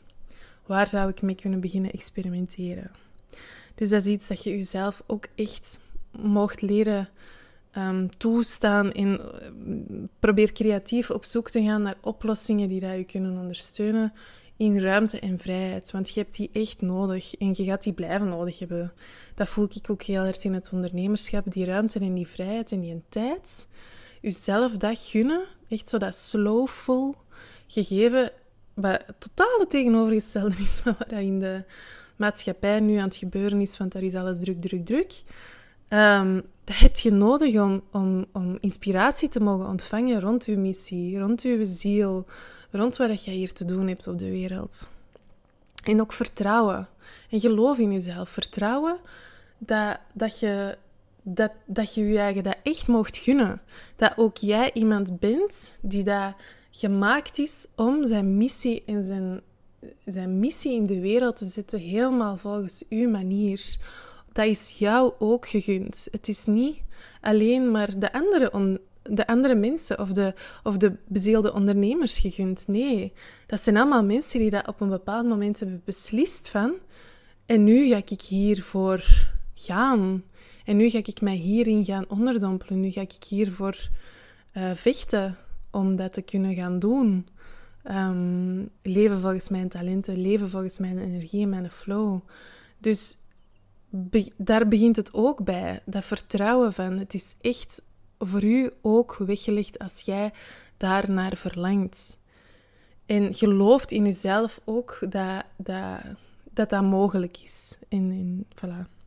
waar 0.67 0.89
zou 0.89 1.11
ik 1.11 1.23
mee 1.23 1.35
kunnen 1.35 1.61
beginnen 1.61 1.93
experimenteren? 1.93 2.91
Dus 3.75 3.91
dat 3.91 4.01
is 4.01 4.13
iets 4.13 4.29
dat 4.29 4.43
je 4.43 4.51
jezelf 4.51 5.03
ook 5.07 5.27
echt 5.35 5.81
mocht 6.11 6.63
leren 6.63 7.09
um, 7.77 8.11
toestaan 8.17 8.93
en 8.93 9.21
probeer 10.19 10.53
creatief 10.53 11.11
op 11.11 11.25
zoek 11.25 11.51
te 11.51 11.63
gaan 11.63 11.83
naar 11.83 11.99
oplossingen 12.01 12.69
die 12.69 12.81
dat 12.81 12.97
je 12.97 13.05
kunnen 13.05 13.39
ondersteunen 13.39 14.13
in 14.57 14.81
ruimte 14.81 15.21
en 15.21 15.39
vrijheid. 15.39 15.91
Want 15.91 16.11
je 16.11 16.21
hebt 16.21 16.37
die 16.37 16.51
echt 16.53 16.81
nodig 16.81 17.35
en 17.35 17.55
je 17.57 17.65
gaat 17.65 17.83
die 17.83 17.93
blijven 17.93 18.29
nodig 18.29 18.59
hebben. 18.59 18.93
Dat 19.35 19.49
voel 19.49 19.69
ik 19.75 19.91
ook 19.91 20.03
heel 20.03 20.23
erg 20.23 20.45
in 20.45 20.55
het 20.55 20.71
ondernemerschap. 20.73 21.51
Die 21.53 21.65
ruimte 21.65 21.99
en 21.99 22.15
die 22.15 22.27
vrijheid 22.27 22.73
en 22.73 22.81
die 22.81 23.03
tijd, 23.09 23.69
jezelf 24.21 24.77
dat 24.77 24.99
gunnen, 24.99 25.45
echt 25.69 25.89
zo 25.89 25.99
dat 25.99 26.15
slowful 26.15 27.17
gegeven, 27.67 28.31
wat 28.75 29.05
totale 29.19 29.67
tegenovergestelde 29.69 30.55
is 30.59 30.71
van 30.71 30.95
wat 30.99 31.11
in 31.11 31.41
de 31.41 31.65
maatschappij 32.17 32.81
nu 32.81 32.97
aan 32.97 33.05
het 33.05 33.17
gebeuren 33.17 33.61
is, 33.61 33.77
want 33.77 33.93
daar 33.93 34.03
is 34.03 34.15
alles 34.15 34.39
druk, 34.39 34.61
druk, 34.61 34.87
druk. 34.87 35.23
Um, 35.93 36.43
dat 36.65 36.79
heb 36.79 36.97
je 36.97 37.13
nodig 37.13 37.61
om, 37.61 37.83
om, 37.93 38.27
om 38.33 38.59
inspiratie 38.61 39.29
te 39.29 39.41
mogen 39.41 39.67
ontvangen 39.67 40.21
rond 40.21 40.47
je 40.47 40.57
missie, 40.57 41.19
rond 41.19 41.43
je 41.43 41.67
ziel, 41.67 42.27
rond 42.71 42.97
wat 42.97 43.25
je 43.25 43.31
hier 43.31 43.53
te 43.53 43.65
doen 43.65 43.89
hebt 43.89 44.07
op 44.07 44.19
de 44.19 44.31
wereld. 44.31 44.89
En 45.85 46.01
ook 46.01 46.13
vertrouwen. 46.13 46.89
En 47.31 47.41
geloof 47.41 47.79
in 47.79 47.93
jezelf. 47.93 48.29
Vertrouwen 48.29 48.99
dat, 49.59 49.99
dat, 50.13 50.39
je, 50.39 50.79
dat, 51.23 51.53
dat 51.67 51.95
je 51.95 52.09
je 52.09 52.19
eigen 52.19 52.43
dat 52.43 52.57
echt 52.63 52.89
mocht 52.89 53.17
gunnen. 53.17 53.61
Dat 53.97 54.13
ook 54.17 54.37
jij 54.37 54.71
iemand 54.73 55.19
bent 55.19 55.79
die 55.81 56.05
dat 56.05 56.35
gemaakt 56.71 57.39
is 57.39 57.67
om 57.77 58.05
zijn 58.05 58.37
missie 58.37 58.83
en 58.87 59.03
zijn, 59.03 59.41
zijn 60.05 60.39
missie 60.39 60.75
in 60.75 60.87
de 60.87 61.01
wereld 61.01 61.37
te 61.37 61.45
zetten 61.45 61.81
helemaal 61.81 62.37
volgens 62.37 62.85
uw 62.89 63.11
manier. 63.11 63.77
Dat 64.41 64.49
is 64.49 64.79
jou 64.79 65.13
ook 65.19 65.49
gegund. 65.49 66.09
Het 66.11 66.29
is 66.29 66.45
niet 66.47 66.79
alleen 67.21 67.71
maar 67.71 67.99
de 67.99 68.13
andere 68.13 68.53
on, 68.53 68.79
de 69.03 69.27
andere 69.27 69.55
mensen 69.55 69.99
of 69.99 70.09
de, 70.09 70.35
of 70.63 70.77
de 70.77 70.93
bezielde 71.07 71.53
ondernemers 71.53 72.19
gegund. 72.19 72.65
Nee, 72.67 73.13
dat 73.47 73.61
zijn 73.61 73.77
allemaal 73.77 74.05
mensen 74.05 74.41
die 74.41 74.51
dat 74.51 74.69
op 74.69 74.81
een 74.81 74.89
bepaald 74.89 75.27
moment 75.27 75.59
hebben 75.59 75.83
beslist 75.85 76.49
van. 76.49 76.73
En 77.47 77.65
nu 77.65 77.89
ga 77.89 77.97
ik 77.97 78.21
hiervoor 78.21 79.05
gaan. 79.55 80.25
En 80.65 80.77
nu 80.77 80.91
ga 80.91 80.99
ik 80.99 81.21
mij 81.21 81.37
hierin 81.37 81.85
gaan 81.85 82.09
onderdompelen. 82.09 82.81
Nu 82.81 82.91
ga 82.91 83.01
ik 83.01 83.25
hiervoor 83.29 83.89
uh, 84.55 84.71
vechten 84.75 85.37
om 85.71 85.97
dat 85.97 86.13
te 86.13 86.23
kunnen 86.23 86.55
gaan 86.55 86.79
doen. 86.79 87.29
Um, 87.91 88.71
leven 88.83 89.21
volgens 89.21 89.49
mijn 89.49 89.69
talenten, 89.69 90.21
leven 90.21 90.51
volgens 90.51 90.79
mijn 90.79 90.99
energie 90.99 91.43
en 91.43 91.49
mijn 91.49 91.71
flow. 91.71 92.21
Dus 92.79 93.17
daar 94.37 94.69
begint 94.69 94.97
het 94.97 95.15
ook 95.15 95.45
bij. 95.45 95.83
Dat 95.85 96.05
vertrouwen 96.05 96.73
van 96.73 96.99
het 96.99 97.15
is 97.15 97.37
echt 97.41 97.83
voor 98.19 98.45
u 98.45 98.71
ook 98.83 99.17
weggelegd 99.17 99.79
als 99.79 100.01
jij 100.01 100.33
daarnaar 100.77 101.37
verlangt. 101.37 102.19
En 103.07 103.35
gelooft 103.35 103.91
in 103.91 104.07
uzelf 104.07 104.61
ook 104.65 104.99
dat 105.01 105.45
dat, 105.57 106.01
dat, 106.53 106.71
dat 106.71 106.83
mogelijk 106.83 107.39
is. 107.43 107.79
En, 107.89 108.11
en 108.11 108.47
voilà. 108.55 108.99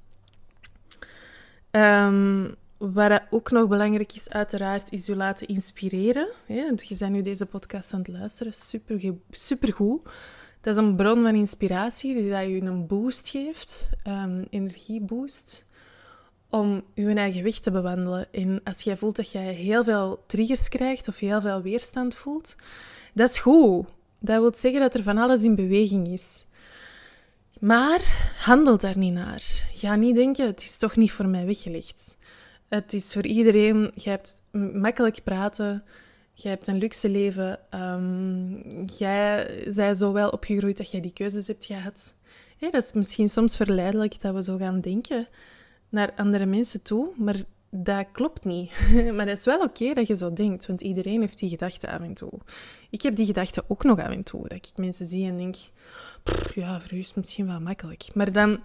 Um, 1.71 2.55
wat 2.77 3.21
ook 3.29 3.51
nog 3.51 3.67
belangrijk 3.67 4.13
is, 4.13 4.29
uiteraard, 4.29 4.91
is 4.91 5.09
u 5.09 5.15
laten 5.15 5.47
inspireren. 5.47 6.27
Je 6.47 6.75
bent 6.99 7.09
nu 7.09 7.21
deze 7.21 7.45
podcast 7.45 7.93
aan 7.93 7.99
het 7.99 8.07
luisteren. 8.07 8.53
Super, 8.53 9.13
supergoed. 9.29 10.01
Dat 10.63 10.75
is 10.75 10.81
een 10.81 10.95
bron 10.95 11.23
van 11.23 11.35
inspiratie 11.35 12.13
die 12.13 12.29
dat 12.29 12.45
je 12.45 12.61
een 12.61 12.87
boost 12.87 13.29
geeft, 13.29 13.89
um, 14.07 14.45
energieboost 14.49 15.65
om 16.49 16.83
je 16.93 17.13
eigen 17.13 17.43
weg 17.43 17.59
te 17.59 17.71
bewandelen. 17.71 18.27
En 18.31 18.61
als 18.63 18.81
jij 18.81 18.97
voelt 18.97 19.15
dat 19.15 19.31
jij 19.31 19.53
heel 19.53 19.83
veel 19.83 20.23
triggers 20.27 20.69
krijgt 20.69 21.07
of 21.07 21.19
heel 21.19 21.41
veel 21.41 21.61
weerstand 21.61 22.15
voelt, 22.15 22.55
dat 23.13 23.29
is 23.29 23.37
goed. 23.37 23.85
Dat 24.19 24.39
wil 24.39 24.53
zeggen 24.55 24.81
dat 24.81 24.93
er 24.93 25.03
van 25.03 25.17
alles 25.17 25.43
in 25.43 25.55
beweging 25.55 26.07
is. 26.07 26.45
Maar 27.59 28.33
handel 28.37 28.77
daar 28.77 28.97
niet 28.97 29.13
naar. 29.13 29.41
Ga 29.73 29.95
niet 29.95 30.15
denken, 30.15 30.45
het 30.45 30.61
is 30.61 30.77
toch 30.77 30.95
niet 30.95 31.11
voor 31.11 31.27
mij 31.27 31.45
weggelegd. 31.45 32.17
Het 32.67 32.93
is 32.93 33.13
voor 33.13 33.25
iedereen. 33.25 33.91
Je 33.93 34.09
hebt 34.09 34.43
makkelijk 34.73 35.23
praten. 35.23 35.83
Jij 36.33 36.51
hebt 36.51 36.67
een 36.67 36.77
luxe 36.77 37.09
leven. 37.09 37.59
Um, 37.73 38.85
jij 38.85 39.49
zij 39.67 39.95
zo 39.95 40.13
wel 40.13 40.29
opgegroeid 40.29 40.77
dat 40.77 40.91
jij 40.91 41.01
die 41.01 41.13
keuzes 41.13 41.47
hebt 41.47 41.65
gehad. 41.65 42.13
dat 42.59 42.83
is 42.83 42.93
misschien 42.93 43.29
soms 43.29 43.55
verleidelijk 43.55 44.21
dat 44.21 44.33
we 44.33 44.43
zo 44.43 44.57
gaan 44.57 44.81
denken 44.81 45.27
naar 45.89 46.13
andere 46.15 46.45
mensen 46.45 46.83
toe, 46.83 47.09
maar 47.17 47.35
dat 47.69 48.05
klopt 48.11 48.45
niet. 48.45 48.71
maar 49.15 49.27
het 49.27 49.37
is 49.37 49.45
wel 49.45 49.61
oké 49.61 49.93
dat 49.93 50.07
je 50.07 50.15
zo 50.15 50.33
denkt, 50.33 50.65
want 50.65 50.81
iedereen 50.81 51.21
heeft 51.21 51.37
die 51.37 51.49
gedachten 51.49 51.89
af 51.89 52.01
en 52.01 52.13
toe. 52.13 52.31
Ik 52.89 53.01
heb 53.01 53.15
die 53.15 53.25
gedachten 53.25 53.63
ook 53.67 53.83
nog 53.83 53.99
af 53.99 54.11
en 54.11 54.23
toe, 54.23 54.41
dat 54.41 54.57
ik 54.57 54.71
mensen 54.75 55.05
zie 55.05 55.27
en 55.27 55.35
denk, 55.35 55.55
ja, 56.55 56.79
voor 56.79 56.93
u 56.93 56.99
is 56.99 57.07
het 57.07 57.15
misschien 57.15 57.47
wel 57.47 57.59
makkelijk. 57.59 58.09
Maar 58.13 58.31
dan 58.31 58.59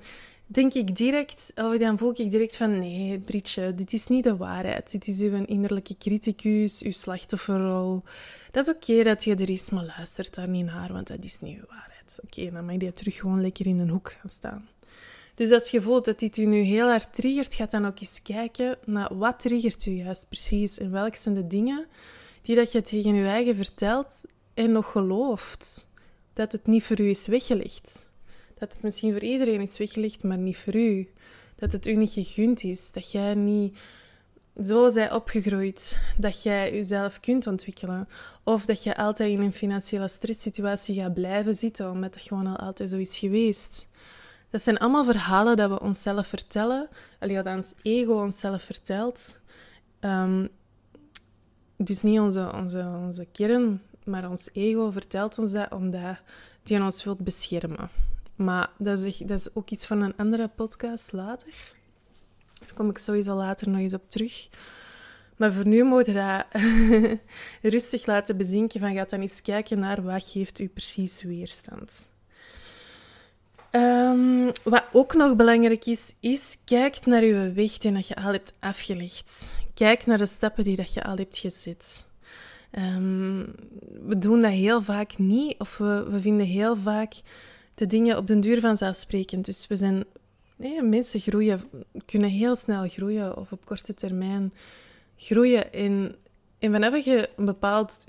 denk 0.49 0.75
ik 0.75 0.97
direct, 0.97 1.53
of 1.55 1.77
dan 1.77 1.99
voel 1.99 2.11
ik 2.11 2.31
direct 2.31 2.57
van, 2.57 2.79
nee, 2.79 3.19
Britje, 3.19 3.75
dit 3.75 3.93
is 3.93 4.07
niet 4.07 4.25
de 4.25 4.37
waarheid. 4.37 4.91
Dit 4.91 5.07
is 5.07 5.21
uw 5.21 5.45
innerlijke 5.45 5.97
criticus, 5.99 6.83
uw 6.83 6.93
slachtofferrol. 6.93 8.03
Dat 8.51 8.69
is 8.69 8.75
oké 8.75 9.03
dat 9.03 9.25
je 9.25 9.35
er 9.35 9.51
is, 9.51 9.71
maar 9.71 9.95
luistert 9.97 10.35
daar 10.35 10.49
niet 10.49 10.65
naar, 10.65 10.93
want 10.93 11.09
dat 11.09 11.25
is 11.25 11.41
niet 11.41 11.59
uw 11.59 11.67
waarheid. 11.69 12.21
Oké, 12.25 12.51
dan 12.51 12.65
mag 12.65 12.81
je 12.81 12.93
terug 12.93 13.17
gewoon 13.17 13.41
lekker 13.41 13.67
in 13.67 13.79
een 13.79 13.89
hoek 13.89 14.17
gaan 14.21 14.31
staan. 14.31 14.69
Dus 15.35 15.51
als 15.51 15.69
je 15.69 15.83
voelt 15.83 16.05
dat 16.05 16.19
dit 16.19 16.37
u 16.37 16.45
nu 16.45 16.61
heel 16.61 16.89
hard 16.89 17.15
triggert, 17.15 17.55
ga 17.55 17.67
dan 17.67 17.87
ook 17.87 18.01
eens 18.01 18.23
kijken 18.23 18.79
naar 18.85 19.17
wat 19.17 19.41
triggert 19.41 19.87
u 19.87 19.91
juist 19.91 20.29
precies. 20.29 20.79
En 20.79 20.91
welke 20.91 21.19
zijn 21.19 21.35
de 21.35 21.47
dingen 21.47 21.87
die 22.43 22.57
dat 22.57 22.73
je 22.73 22.83
tegen 22.83 23.15
je 23.15 23.25
eigen 23.25 23.57
vertelt 23.57 24.23
en 24.55 24.73
nog 24.73 24.91
gelooft. 24.91 25.91
Dat 26.33 26.53
het 26.53 26.67
niet 26.67 26.83
voor 26.85 27.01
u 27.01 27.09
is 27.09 27.27
weggelegd. 27.27 28.08
Dat 28.59 28.73
het 28.73 28.83
misschien 28.83 29.13
voor 29.13 29.23
iedereen 29.23 29.61
is 29.61 29.79
weggelegd, 29.79 30.25
maar 30.25 30.39
niet 30.39 30.57
voor 30.57 30.77
u. 30.77 31.09
Dat 31.55 31.73
het 31.73 31.87
u 31.87 31.97
niet 31.97 32.11
gegund 32.11 32.65
is. 32.65 32.93
Dat 32.93 33.13
jij 33.13 33.35
niet 33.35 33.79
zo 34.63 34.89
zij 34.89 35.13
opgegroeid 35.13 36.01
dat 36.17 36.43
jij 36.43 36.73
jezelf 36.73 37.21
kunt 37.21 37.47
ontwikkelen. 37.47 38.09
Of 38.45 38.65
dat 38.65 38.83
je 38.83 38.97
altijd 38.97 39.31
in 39.31 39.45
een 39.45 39.53
financiële 39.53 40.09
stresssituatie 40.09 41.01
gaat 41.01 41.15
blijven 41.15 41.55
zitten, 41.55 41.91
omdat 41.91 42.15
dat 42.15 42.23
gewoon 42.23 42.47
al 42.47 42.57
altijd 42.57 42.91
zo 42.91 42.97
is 42.97 43.19
geweest. 43.19 43.87
Dat 44.51 44.63
zijn 44.63 44.79
allemaal 44.79 45.05
verhalen 45.05 45.57
dat 45.57 45.71
we 45.71 45.81
onszelf 45.81 46.27
vertellen. 46.27 46.89
Ons 47.45 47.75
ego 47.83 48.13
onszelf 48.13 48.63
vertelt. 48.63 49.41
Ehm, 50.01 50.47
dus 51.77 52.03
niet 52.03 52.19
onze, 52.19 52.53
onze, 52.55 52.91
onze 53.07 53.27
kern, 53.33 53.83
maar 54.05 54.31
ons 54.31 54.49
ego 54.53 54.91
vertelt 54.91 55.39
ons 55.39 55.53
dat 55.53 55.73
omdat 55.73 56.17
die 56.63 56.83
ons 56.83 57.05
wilt 57.05 57.19
beschermen. 57.19 58.08
Maar 58.39 58.71
dat 58.79 58.99
is, 58.99 59.17
dat 59.17 59.39
is 59.39 59.55
ook 59.55 59.71
iets 59.71 59.87
van 59.87 60.03
een 60.03 60.17
andere 60.17 60.49
podcast 60.49 61.13
later. 61.13 61.73
Daar 62.59 62.75
kom 62.75 62.91
ik 62.91 62.99
sowieso 62.99 63.35
later 63.35 63.69
nog 63.69 63.81
eens 63.81 63.95
op 63.95 64.11
terug. 64.11 64.49
Maar 65.37 65.53
voor 65.53 65.67
nu 65.67 65.85
moet 65.85 66.07
je 66.07 66.13
dat 66.13 66.63
rustig 67.75 68.07
laten 68.07 68.37
bezinken. 68.37 68.81
Van, 68.81 68.95
ga 68.95 69.05
dan 69.05 69.21
eens 69.21 69.43
kijken 69.43 69.79
naar 69.79 70.03
wat 70.03 70.31
geeft 70.31 70.59
u 70.59 70.69
precies 70.69 71.23
weerstand. 71.23 72.11
Um, 73.71 74.51
wat 74.65 74.85
ook 74.93 75.15
nog 75.15 75.37
belangrijk 75.37 75.87
is, 75.87 76.15
is 76.21 76.59
kijk 76.65 77.07
naar 77.07 77.25
je 77.25 77.53
weg 77.53 77.79
die 77.79 77.93
dat 77.93 78.09
je 78.09 78.17
al 78.17 78.33
hebt 78.33 78.55
afgelegd. 78.59 79.61
Kijk 79.75 80.07
naar 80.07 80.19
de 80.19 80.27
stappen 80.27 80.65
die 80.65 80.77
dat 80.77 80.95
je 80.95 81.05
al 81.05 81.17
hebt 81.17 81.39
gezet. 81.39 82.07
Um, 82.73 83.55
we 84.07 84.19
doen 84.19 84.41
dat 84.41 84.51
heel 84.51 84.83
vaak 84.83 85.19
niet, 85.19 85.59
of 85.59 85.79
we, 85.79 86.07
we, 86.11 86.21
vinden 86.21 86.47
heel 86.47 86.77
vaak 86.77 87.15
de 87.79 87.87
dingen 87.87 88.17
op 88.17 88.27
den 88.27 88.41
duur 88.41 88.61
vanzelfsprekend. 88.61 89.45
Dus 89.45 89.67
we 89.67 89.77
zijn, 89.77 90.05
nee, 90.57 90.83
mensen 90.83 91.21
groeien, 91.21 91.61
kunnen 92.07 92.31
heel 92.31 92.57
snel 92.57 92.89
groeien, 92.89 93.37
of 93.37 93.53
op 93.53 93.65
korte 93.65 93.95
termijn 93.95 94.53
groeien. 95.17 95.73
En 95.73 96.17
en 96.59 96.71
wanneer 96.71 97.09
je 97.09 97.29
een, 97.37 97.45
bepaald, 97.45 98.05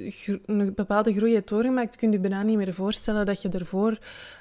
een 0.45 0.73
bepaalde 0.75 1.13
groei 1.13 1.34
hebt 1.34 1.49
doorgemaakt, 1.49 1.95
kun 1.95 2.12
je 2.12 2.19
bijna 2.19 2.43
niet 2.43 2.58
meer 2.58 2.73
voorstellen 2.73 3.25
dat 3.25 3.41
je 3.41 3.49
ervoor 3.49 3.97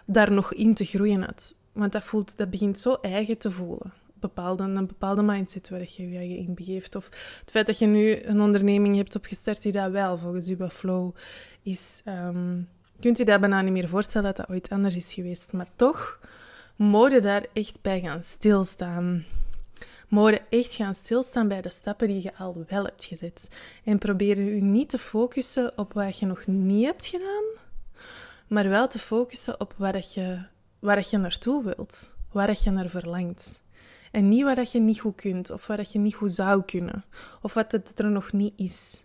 daar 0.07 0.33
nog 0.33 0.53
in 0.53 0.75
te 0.75 0.85
groeien 0.85 1.23
had. 1.23 1.55
Want 1.73 1.93
dat, 1.93 2.05
voelt, 2.05 2.37
dat 2.37 2.51
begint 2.51 2.79
zo 2.79 2.97
eigen 3.01 3.39
te 3.39 3.51
voelen. 3.51 3.93
Bepaalde, 4.15 4.63
een 4.63 4.87
bepaalde 4.87 5.23
mindset 5.23 5.69
waar 5.69 5.81
je 5.81 6.11
je 6.11 6.37
in 6.39 6.55
begeeft. 6.55 6.97
Of 6.97 7.05
het 7.41 7.51
feit 7.51 7.67
dat 7.67 7.79
je 7.79 7.87
nu 7.87 8.23
een 8.23 8.41
onderneming 8.41 8.97
hebt 8.97 9.17
opgestart 9.17 9.63
die 9.63 9.73
dat 9.73 9.91
wel 9.91 10.19
volgens 10.19 10.47
je 10.47 10.71
flow 10.71 11.15
is. 11.63 12.03
Um, 12.05 12.69
kunt 13.01 13.17
je 13.19 13.25
dat 13.25 13.41
bijna 13.41 13.61
niet 13.61 13.73
meer 13.73 13.89
voorstellen 13.89 14.27
dat 14.27 14.37
dat 14.37 14.57
ooit 14.57 14.71
anders 14.71 14.97
is 14.97 15.13
geweest. 15.13 15.53
Maar 15.53 15.69
toch 15.77 16.19
je 16.77 17.21
daar 17.23 17.47
echt 17.53 17.79
bij 17.83 18.01
gaan 18.01 18.23
stilstaan 18.23 19.25
mogen 20.09 20.41
echt 20.51 20.75
gaan 20.75 20.95
stilstaan 20.95 21.49
bij 21.49 21.61
de 21.61 21.71
stappen 21.71 22.07
die 22.07 22.23
je 22.23 22.35
al 22.37 22.65
wel 22.69 22.85
hebt 22.85 23.05
gezet. 23.05 23.51
En 23.85 23.99
probeer 23.99 24.43
je 24.43 24.63
niet 24.63 24.91
te 24.91 24.99
focussen 24.99 25.73
op 25.77 25.93
wat 25.93 26.19
je 26.19 26.27
nog 26.27 26.47
niet 26.47 26.85
hebt 26.85 27.07
gedaan, 27.07 27.45
maar 28.47 28.69
wel 28.69 28.89
te 28.89 28.99
focussen 28.99 29.61
op 29.61 29.75
waar 29.77 30.05
je, 30.15 30.43
waar 30.79 31.07
je 31.11 31.19
naartoe 31.19 31.65
wilt, 31.65 32.15
waar 32.33 32.57
je 32.63 32.71
naar 32.71 32.89
verlangt. 32.89 33.63
En 34.11 34.29
niet 34.29 34.43
waar 34.43 34.67
je 34.73 34.81
niet 34.81 35.01
goed 35.01 35.15
kunt, 35.15 35.51
of 35.51 35.67
waar 35.67 35.87
je 35.91 35.99
niet 35.99 36.15
goed 36.15 36.33
zou 36.33 36.63
kunnen, 36.63 37.05
of 37.43 37.55
wat 37.55 37.73
het 37.73 37.99
er 37.99 38.11
nog 38.11 38.33
niet 38.33 38.53
is. 38.57 39.03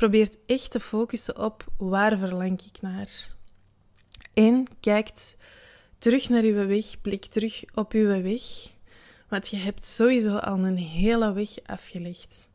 Probeer 0.00 0.28
echt 0.46 0.70
te 0.70 0.80
focussen 0.80 1.38
op 1.38 1.64
waar 1.76 2.18
verlang 2.18 2.60
ik 2.60 2.80
naar. 2.80 3.34
En 4.34 4.66
kijkt 4.80 5.36
terug 5.98 6.28
naar 6.28 6.42
uw 6.42 6.66
weg, 6.66 7.00
blik 7.00 7.24
terug 7.24 7.64
op 7.74 7.92
uw 7.92 8.22
weg 8.22 8.42
want 9.28 9.48
je 9.48 9.56
hebt 9.56 9.84
sowieso 9.84 10.36
al 10.36 10.58
een 10.58 10.76
hele 10.76 11.32
weg 11.32 11.50
afgelegd. 11.66 12.50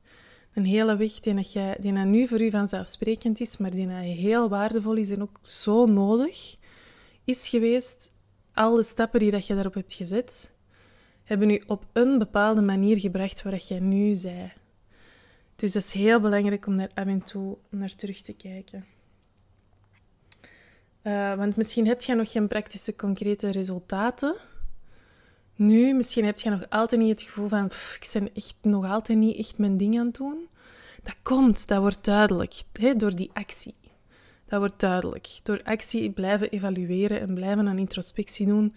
Een 0.53 0.65
hele 0.65 0.95
weg 0.95 1.19
die, 1.19 1.33
dat 1.33 1.53
jij, 1.53 1.77
die 1.79 1.91
nu 1.91 2.27
voor 2.27 2.41
u 2.41 2.49
vanzelfsprekend 2.49 3.39
is, 3.39 3.57
maar 3.57 3.71
die 3.71 3.87
heel 3.89 4.49
waardevol 4.49 4.95
is 4.95 5.09
en 5.09 5.21
ook 5.21 5.39
zo 5.41 5.85
nodig 5.85 6.55
is 7.23 7.47
geweest. 7.47 8.11
Alle 8.53 8.83
stappen 8.83 9.19
die 9.19 9.31
dat 9.31 9.47
je 9.47 9.53
daarop 9.53 9.73
hebt 9.73 9.93
gezet, 9.93 10.53
hebben 11.23 11.49
u 11.49 11.63
op 11.67 11.85
een 11.93 12.17
bepaalde 12.17 12.61
manier 12.61 12.99
gebracht 12.99 13.41
waar 13.41 13.53
dat 13.53 13.67
jij 13.67 13.79
nu 13.79 14.15
zij. 14.15 14.53
Dus 15.55 15.73
dat 15.73 15.83
is 15.83 15.91
heel 15.91 16.19
belangrijk 16.19 16.67
om 16.67 16.77
daar 16.77 16.91
af 16.93 17.05
en 17.05 17.23
toe 17.23 17.57
naar 17.69 17.95
terug 17.95 18.21
te 18.21 18.33
kijken. 18.33 18.85
Uh, 21.03 21.35
want 21.35 21.55
misschien 21.55 21.87
heb 21.87 22.01
je 22.01 22.15
nog 22.15 22.31
geen 22.31 22.47
praktische, 22.47 22.95
concrete 22.95 23.49
resultaten. 23.49 24.35
Nu, 25.55 25.93
misschien 25.93 26.25
heb 26.25 26.39
je 26.39 26.49
nog 26.49 26.69
altijd 26.69 27.01
niet 27.01 27.09
het 27.09 27.21
gevoel 27.21 27.47
van, 27.47 27.65
ik 27.65 28.09
ben 28.13 28.33
echt 28.33 28.55
nog 28.61 28.85
altijd 28.85 29.17
niet 29.17 29.37
echt 29.37 29.57
mijn 29.57 29.77
ding 29.77 29.99
aan 29.99 30.05
het 30.05 30.15
doen. 30.15 30.49
Dat 31.03 31.15
komt, 31.21 31.67
dat 31.67 31.79
wordt 31.79 32.03
duidelijk 32.03 32.63
hè, 32.73 32.95
door 32.95 33.15
die 33.15 33.29
actie. 33.33 33.75
Dat 34.45 34.59
wordt 34.59 34.79
duidelijk. 34.79 35.39
Door 35.43 35.63
actie 35.63 36.11
blijven 36.11 36.49
evalueren 36.49 37.19
en 37.19 37.33
blijven 37.33 37.67
aan 37.67 37.77
introspectie 37.77 38.45
doen, 38.47 38.75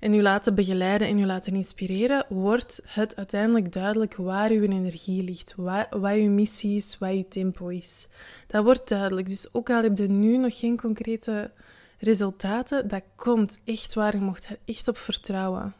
en 0.00 0.14
u 0.14 0.22
laten 0.22 0.54
begeleiden 0.54 1.08
en 1.08 1.18
u 1.18 1.26
laten 1.26 1.54
inspireren, 1.54 2.24
wordt 2.28 2.80
het 2.84 3.16
uiteindelijk 3.16 3.72
duidelijk 3.72 4.14
waar 4.16 4.50
uw 4.50 4.62
energie 4.62 5.22
ligt, 5.22 5.54
wat, 5.56 5.86
wat 5.90 6.12
uw 6.12 6.30
missie 6.30 6.76
is, 6.76 6.98
wat 6.98 7.10
uw 7.10 7.24
tempo 7.28 7.68
is. 7.68 8.06
Dat 8.46 8.64
wordt 8.64 8.88
duidelijk. 8.88 9.28
Dus 9.28 9.54
ook 9.54 9.70
al 9.70 9.82
heb 9.82 9.98
je 9.98 10.08
nu 10.08 10.36
nog 10.36 10.58
geen 10.58 10.76
concrete 10.76 11.50
resultaten, 11.98 12.88
dat 12.88 13.02
komt 13.16 13.58
echt 13.64 13.94
waar. 13.94 14.16
Je 14.16 14.22
mocht 14.22 14.44
er 14.46 14.58
echt 14.64 14.88
op 14.88 14.98
vertrouwen. 14.98 15.74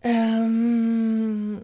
Um, 0.00 1.62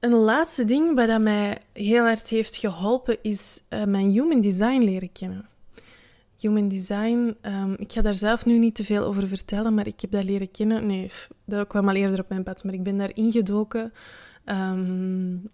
een 0.00 0.12
laatste 0.12 0.64
ding 0.64 0.94
wat 0.94 1.20
mij 1.20 1.58
heel 1.72 2.04
hard 2.04 2.28
heeft 2.28 2.56
geholpen, 2.56 3.18
is 3.22 3.60
uh, 3.70 3.84
mijn 3.84 4.10
human 4.10 4.40
design 4.40 4.84
leren 4.84 5.12
kennen. 5.12 5.46
Human 6.42 6.68
design, 6.68 7.36
um, 7.42 7.74
ik 7.78 7.92
ga 7.92 8.02
daar 8.02 8.14
zelf 8.14 8.46
nu 8.46 8.58
niet 8.58 8.74
te 8.74 8.84
veel 8.84 9.04
over 9.04 9.28
vertellen, 9.28 9.74
maar 9.74 9.86
ik 9.86 10.00
heb 10.00 10.10
dat 10.10 10.24
leren 10.24 10.50
kennen. 10.50 10.86
Nee, 10.86 11.10
dat 11.44 11.66
kwam 11.66 11.88
al 11.88 11.94
eerder 11.94 12.20
op 12.20 12.28
mijn 12.28 12.42
pad, 12.42 12.64
maar 12.64 12.74
ik 12.74 12.82
ben 12.82 12.98
daar 12.98 13.10
ingedoken 13.14 13.92
um, 14.44 15.50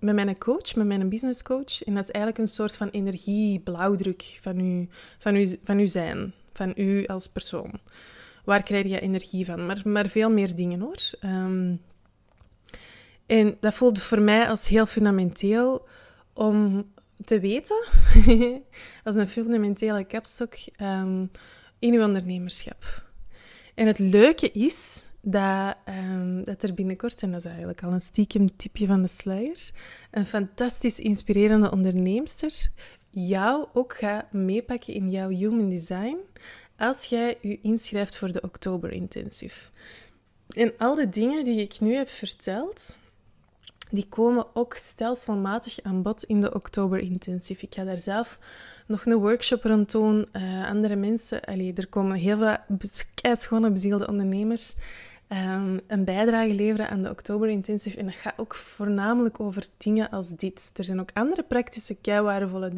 met 0.00 0.14
mijn 0.14 0.38
coach, 0.38 0.74
met 0.74 0.86
mijn 0.86 1.08
business 1.08 1.42
coach. 1.42 1.82
En 1.82 1.94
dat 1.94 2.02
is 2.02 2.10
eigenlijk 2.10 2.38
een 2.38 2.52
soort 2.52 2.76
van 2.76 2.88
energieblauwdruk 2.88 4.38
van 4.40 4.60
u, 4.60 4.88
van, 5.18 5.36
u, 5.36 5.58
van 5.62 5.78
u 5.78 5.86
zijn, 5.86 6.32
van 6.52 6.72
u 6.76 7.06
als 7.06 7.26
persoon. 7.26 7.80
Waar 8.44 8.62
krijg 8.62 8.86
je 8.86 9.00
energie 9.00 9.44
van? 9.44 9.66
Maar, 9.66 9.80
maar 9.84 10.08
veel 10.08 10.30
meer 10.30 10.54
dingen 10.54 10.80
hoor. 10.80 11.00
Um, 11.24 11.80
en 13.26 13.56
dat 13.60 13.74
voelde 13.74 14.00
voor 14.00 14.20
mij 14.20 14.48
als 14.48 14.68
heel 14.68 14.86
fundamenteel 14.86 15.86
om 16.32 16.84
te 17.24 17.40
weten, 17.40 17.86
als 19.04 19.16
een 19.16 19.28
fundamentele 19.28 20.04
kapstok, 20.04 20.54
um, 20.80 21.30
in 21.78 21.94
uw 21.94 22.04
ondernemerschap. 22.04 23.04
En 23.74 23.86
het 23.86 23.98
leuke 23.98 24.50
is 24.50 25.04
dat, 25.20 25.76
um, 25.88 26.44
dat 26.44 26.62
er 26.62 26.74
binnenkort, 26.74 27.22
en 27.22 27.30
dat 27.30 27.40
is 27.40 27.46
eigenlijk 27.46 27.82
al 27.82 27.92
een 27.92 28.00
stiekem 28.00 28.56
tipje 28.56 28.86
van 28.86 29.02
de 29.02 29.08
sluier, 29.08 29.70
een 30.10 30.26
fantastisch 30.26 31.00
inspirerende 31.00 31.70
onderneemster 31.70 32.70
jou 33.12 33.66
ook 33.72 33.96
gaat 33.96 34.32
meepakken 34.32 34.94
in 34.94 35.10
jouw 35.10 35.28
human 35.28 35.68
design 35.68 36.16
als 36.76 37.04
jij 37.04 37.38
je 37.40 37.60
inschrijft 37.60 38.16
voor 38.16 38.32
de 38.32 38.40
Oktober 38.40 38.92
Intensive. 38.92 39.70
En 40.48 40.72
al 40.78 40.94
de 40.94 41.08
dingen 41.08 41.44
die 41.44 41.60
ik 41.60 41.80
nu 41.80 41.94
heb 41.94 42.08
verteld, 42.08 42.98
die 43.92 44.06
komen 44.08 44.46
ook 44.54 44.74
stelselmatig 44.74 45.82
aan 45.82 46.02
bod 46.02 46.22
in 46.22 46.40
de 46.40 46.54
Oktober 46.54 46.98
Intensive. 46.98 47.66
Ik 47.66 47.74
ga 47.74 47.84
daar 47.84 47.98
zelf 47.98 48.38
nog 48.86 49.06
een 49.06 49.14
workshop 49.14 49.64
rond 49.64 49.90
doen. 49.90 50.28
Uh, 50.32 50.68
andere 50.68 50.96
mensen, 50.96 51.40
allee, 51.40 51.72
er 51.74 51.86
komen 51.86 52.16
heel 52.16 52.38
veel 52.38 53.36
schone 53.36 53.70
bezielde 53.70 54.08
ondernemers 54.08 54.74
um, 55.28 55.80
een 55.86 56.04
bijdrage 56.04 56.54
leveren 56.54 56.88
aan 56.88 57.02
de 57.02 57.10
Oktober 57.10 57.48
Intensive. 57.48 57.98
En 57.98 58.04
dat 58.04 58.14
gaat 58.14 58.34
ook 58.38 58.54
voornamelijk 58.54 59.40
over 59.40 59.66
dingen 59.76 60.10
als 60.10 60.36
dit. 60.36 60.70
Er 60.76 60.84
zijn 60.84 61.00
ook 61.00 61.10
andere 61.14 61.42
praktische, 61.42 61.94
keiwaardevolle 61.94 62.72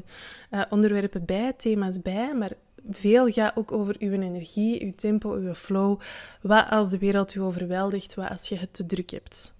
uh, 0.50 0.62
onderwerpen 0.68 1.24
bij, 1.24 1.52
thema's 1.56 2.02
bij, 2.02 2.34
maar 2.34 2.52
veel 2.90 3.32
gaat 3.32 3.56
ook 3.56 3.72
over 3.72 3.96
uw 3.98 4.12
energie, 4.12 4.84
uw 4.84 4.92
tempo, 4.96 5.32
uw 5.32 5.54
flow. 5.54 6.00
Wat 6.40 6.68
als 6.70 6.90
de 6.90 6.98
wereld 6.98 7.34
u 7.34 7.40
overweldigt, 7.40 8.14
wat 8.14 8.28
als 8.28 8.48
je 8.48 8.56
het 8.56 8.74
te 8.74 8.86
druk 8.86 9.10
hebt. 9.10 9.54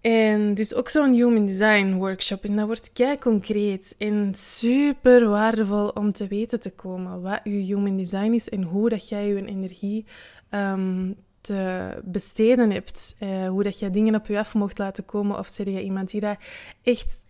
En 0.00 0.54
dus 0.54 0.74
ook 0.74 0.88
zo'n 0.88 1.12
Human 1.12 1.46
Design 1.46 1.92
workshop. 1.92 2.44
En 2.44 2.56
dat 2.56 2.66
wordt 2.66 2.92
kei 2.92 3.18
concreet 3.18 3.94
en 3.98 4.34
super 4.34 5.28
waardevol 5.28 5.88
om 5.88 6.12
te 6.12 6.26
weten 6.26 6.60
te 6.60 6.74
komen 6.74 7.22
wat 7.22 7.40
je 7.44 7.50
Human 7.50 7.96
Design 7.96 8.32
is 8.32 8.48
en 8.48 8.62
hoe 8.62 8.88
dat 8.88 9.08
jij 9.08 9.26
je 9.28 9.44
energie 9.44 10.04
um, 10.50 11.16
te 11.40 11.90
besteden 12.04 12.70
hebt. 12.70 13.16
Uh, 13.20 13.48
hoe 13.48 13.62
dat 13.62 13.78
jij 13.78 13.90
dingen 13.90 14.14
op 14.14 14.26
je 14.26 14.38
af 14.38 14.54
mocht 14.54 14.78
laten 14.78 15.04
komen. 15.04 15.38
Of 15.38 15.48
zeg 15.48 15.66
je 15.66 15.82
iemand 15.82 16.10
die 16.10 16.20
daar 16.20 16.38
echt 16.82 17.20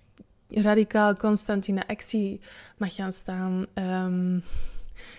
radicaal 0.49 1.17
constant 1.17 1.67
in 1.67 1.75
de 1.75 1.87
actie 1.87 2.41
mag 2.77 2.95
gaan 2.95 3.13
staan. 3.13 3.67
Um, 3.75 4.43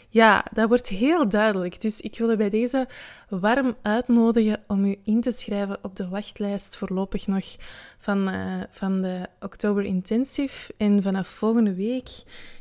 ja, 0.10 0.46
dat 0.54 0.68
wordt 0.68 0.88
heel 0.88 1.30
duidelijk. 1.30 1.82
Dus 1.82 2.02
ik 2.02 2.18
wil 2.18 2.32
u 2.32 2.36
bij 2.36 2.50
deze 2.50 2.88
warm 3.30 3.76
uitnodigen 3.82 4.64
om 4.68 4.86
u 4.86 4.96
in 5.04 5.22
te 5.22 5.32
schrijven 5.32 5.80
op 5.82 5.96
de 5.96 6.08
wachtlijst 6.08 6.78
voorlopig 6.78 7.28
nog 7.28 7.56
van, 7.98 8.30
uh, 8.30 8.64
van 8.72 9.02
de 9.02 9.28
Oktober 9.40 9.84
Intensive. 9.84 10.74
En 10.78 11.02
vanaf 11.02 11.28
volgende 11.28 11.74
week, 11.74 12.10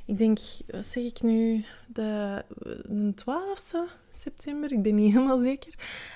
ik 0.04 0.18
denk, 0.18 0.38
wat 0.66 0.86
zeg 0.86 1.04
ik 1.04 1.22
nu, 1.22 1.64
de, 1.86 2.42
de 2.88 3.14
12e 3.14 3.92
september, 4.18 4.72
ik 4.72 4.82
ben 4.82 4.94
niet 4.94 5.12
helemaal 5.14 5.38
zeker, 5.38 5.74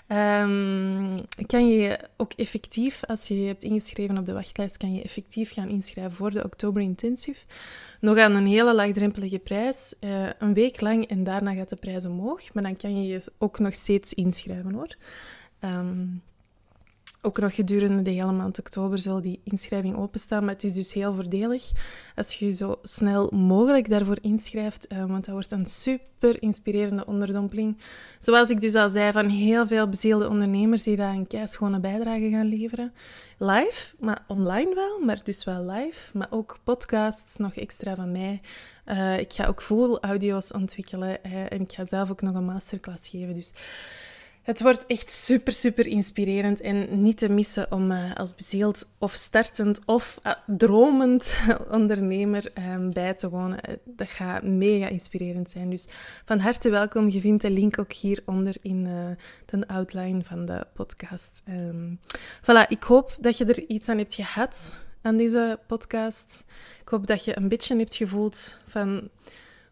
um, 0.08 1.20
kan 1.46 1.68
je 1.68 1.98
ook 2.16 2.32
effectief, 2.32 3.04
als 3.04 3.28
je 3.28 3.40
je 3.40 3.46
hebt 3.46 3.62
ingeschreven 3.62 4.18
op 4.18 4.26
de 4.26 4.32
wachtlijst, 4.32 4.76
kan 4.76 4.94
je 4.94 5.02
effectief 5.02 5.52
gaan 5.52 5.68
inschrijven 5.68 6.12
voor 6.12 6.30
de 6.30 6.44
Oktober 6.44 6.82
Intensive. 6.82 7.44
Nog 8.00 8.18
aan 8.18 8.34
een 8.34 8.46
hele 8.46 8.74
laagdrempelige 8.74 9.38
prijs, 9.38 9.94
uh, 10.00 10.28
een 10.38 10.54
week 10.54 10.80
lang 10.80 11.06
en 11.06 11.24
daarna 11.24 11.54
gaat 11.54 11.68
de 11.68 11.76
prijs 11.76 12.06
omhoog. 12.06 12.54
Maar 12.54 12.62
dan 12.62 12.76
kan 12.76 13.02
je 13.02 13.12
je 13.12 13.32
ook 13.38 13.58
nog 13.58 13.74
steeds 13.74 14.14
inschrijven 14.14 14.72
hoor. 14.72 14.96
Um, 15.60 16.22
ook 17.22 17.38
nog 17.38 17.54
gedurende 17.54 18.02
de 18.02 18.10
hele 18.10 18.32
maand 18.32 18.58
oktober 18.58 18.98
zal 18.98 19.20
die 19.20 19.40
inschrijving 19.44 19.96
openstaan. 19.96 20.44
Maar 20.44 20.54
het 20.54 20.64
is 20.64 20.74
dus 20.74 20.92
heel 20.92 21.14
voordelig 21.14 21.70
als 22.14 22.34
je 22.34 22.44
je 22.44 22.50
zo 22.50 22.78
snel 22.82 23.30
mogelijk 23.30 23.88
daarvoor 23.88 24.18
inschrijft. 24.20 24.92
Uh, 24.92 25.04
want 25.04 25.24
dat 25.24 25.34
wordt 25.34 25.50
een 25.50 25.66
super 25.66 26.42
inspirerende 26.42 27.06
onderdompeling. 27.06 27.78
Zoals 28.18 28.50
ik 28.50 28.60
dus 28.60 28.74
al 28.74 28.90
zei, 28.90 29.12
van 29.12 29.28
heel 29.28 29.66
veel 29.66 29.88
bezielde 29.88 30.28
ondernemers 30.28 30.82
die 30.82 30.96
daar 30.96 31.14
een 31.14 31.26
keischone 31.26 31.80
bijdrage 31.80 32.30
gaan 32.30 32.46
leveren. 32.46 32.92
Live, 33.38 33.94
maar 33.98 34.24
online 34.26 34.74
wel, 34.74 35.00
maar 35.00 35.20
dus 35.22 35.44
wel 35.44 35.64
live. 35.64 36.18
Maar 36.18 36.28
ook 36.30 36.58
podcasts, 36.64 37.36
nog 37.36 37.54
extra 37.54 37.94
van 37.94 38.12
mij. 38.12 38.40
Uh, 38.86 39.18
ik 39.18 39.32
ga 39.32 39.46
ook 39.46 39.62
full 39.62 39.98
audio's 40.00 40.52
ontwikkelen 40.52 41.18
uh, 41.26 41.52
en 41.52 41.60
ik 41.60 41.72
ga 41.72 41.84
zelf 41.84 42.10
ook 42.10 42.22
nog 42.22 42.34
een 42.34 42.44
masterclass 42.44 43.08
geven. 43.08 43.34
Dus 43.34 43.52
het 44.42 44.62
wordt 44.62 44.86
echt 44.86 45.12
super, 45.12 45.52
super 45.52 45.86
inspirerend 45.86 46.60
en 46.60 47.02
niet 47.02 47.18
te 47.18 47.28
missen 47.28 47.72
om 47.72 47.90
uh, 47.90 48.14
als 48.14 48.34
bezield 48.34 48.88
of 48.98 49.12
startend 49.12 49.80
of 49.84 50.20
uh, 50.26 50.32
dromend 50.46 51.36
ondernemer 51.70 52.52
um, 52.72 52.92
bij 52.92 53.14
te 53.14 53.28
wonen. 53.28 53.60
Eh, 53.60 53.74
dat 53.84 54.08
gaat 54.08 54.42
mega 54.42 54.88
inspirerend 54.88 55.50
zijn. 55.50 55.70
Dus 55.70 55.88
van 56.24 56.38
harte 56.38 56.70
welkom. 56.70 57.08
Je 57.08 57.20
vindt 57.20 57.42
de 57.42 57.50
link 57.50 57.78
ook 57.78 57.92
hieronder 57.92 58.54
in 58.62 58.84
de 59.46 59.66
outline 59.66 60.24
van 60.24 60.44
de 60.44 60.66
podcast. 60.74 61.42
Um, 61.48 62.00
voilà, 62.40 62.68
ik 62.68 62.82
hoop 62.82 63.16
dat 63.20 63.38
je 63.38 63.44
er 63.44 63.64
iets 63.66 63.88
aan 63.88 63.98
hebt 63.98 64.14
gehad 64.14 64.84
aan 65.02 65.16
deze 65.16 65.58
podcast. 65.66 66.44
Ik 66.80 66.88
hoop 66.88 67.06
dat 67.06 67.24
je 67.24 67.36
een 67.36 67.48
beetje 67.48 67.76
hebt 67.76 67.96
gevoeld 67.96 68.58
van 68.66 69.08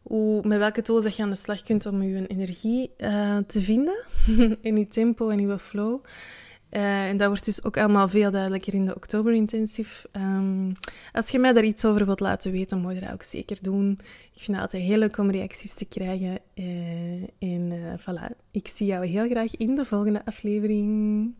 hoe, 0.02 0.46
met 0.46 0.58
welke 0.58 0.82
tools 0.82 1.16
je 1.16 1.22
aan 1.22 1.30
de 1.30 1.36
slag 1.36 1.62
kunt 1.62 1.86
om 1.86 2.02
je 2.02 2.26
energie 2.26 2.90
uh, 2.98 3.36
te 3.46 3.60
vinden 3.60 4.04
in 4.60 4.76
je 4.76 4.88
tempo 4.88 5.28
en 5.28 5.48
je 5.48 5.58
flow. 5.58 6.00
Uh, 6.70 7.08
en 7.08 7.16
dat 7.16 7.28
wordt 7.28 7.44
dus 7.44 7.64
ook 7.64 7.76
allemaal 7.76 8.08
veel 8.08 8.30
duidelijker 8.30 8.74
in 8.74 8.86
de 8.86 8.94
Oktober 8.94 9.32
Intensive. 9.32 10.08
Um, 10.12 10.72
als 11.12 11.30
je 11.30 11.38
mij 11.38 11.52
daar 11.52 11.64
iets 11.64 11.84
over 11.84 12.06
wilt 12.06 12.20
laten 12.20 12.52
weten, 12.52 12.80
moet 12.80 12.94
je 12.94 13.00
dat 13.00 13.12
ook 13.12 13.22
zeker 13.22 13.58
doen. 13.62 13.98
Ik 14.34 14.42
vind 14.42 14.56
het 14.56 14.60
altijd 14.60 14.82
heel 14.82 14.98
leuk 14.98 15.18
om 15.18 15.30
reacties 15.30 15.74
te 15.74 15.84
krijgen. 15.84 16.38
Uh, 16.54 17.22
en 17.38 17.98
voilà, 18.00 18.36
ik 18.50 18.68
zie 18.68 18.86
jou 18.86 19.06
heel 19.06 19.28
graag 19.28 19.56
in 19.56 19.74
de 19.74 19.84
volgende 19.84 20.24
aflevering. 20.24 21.34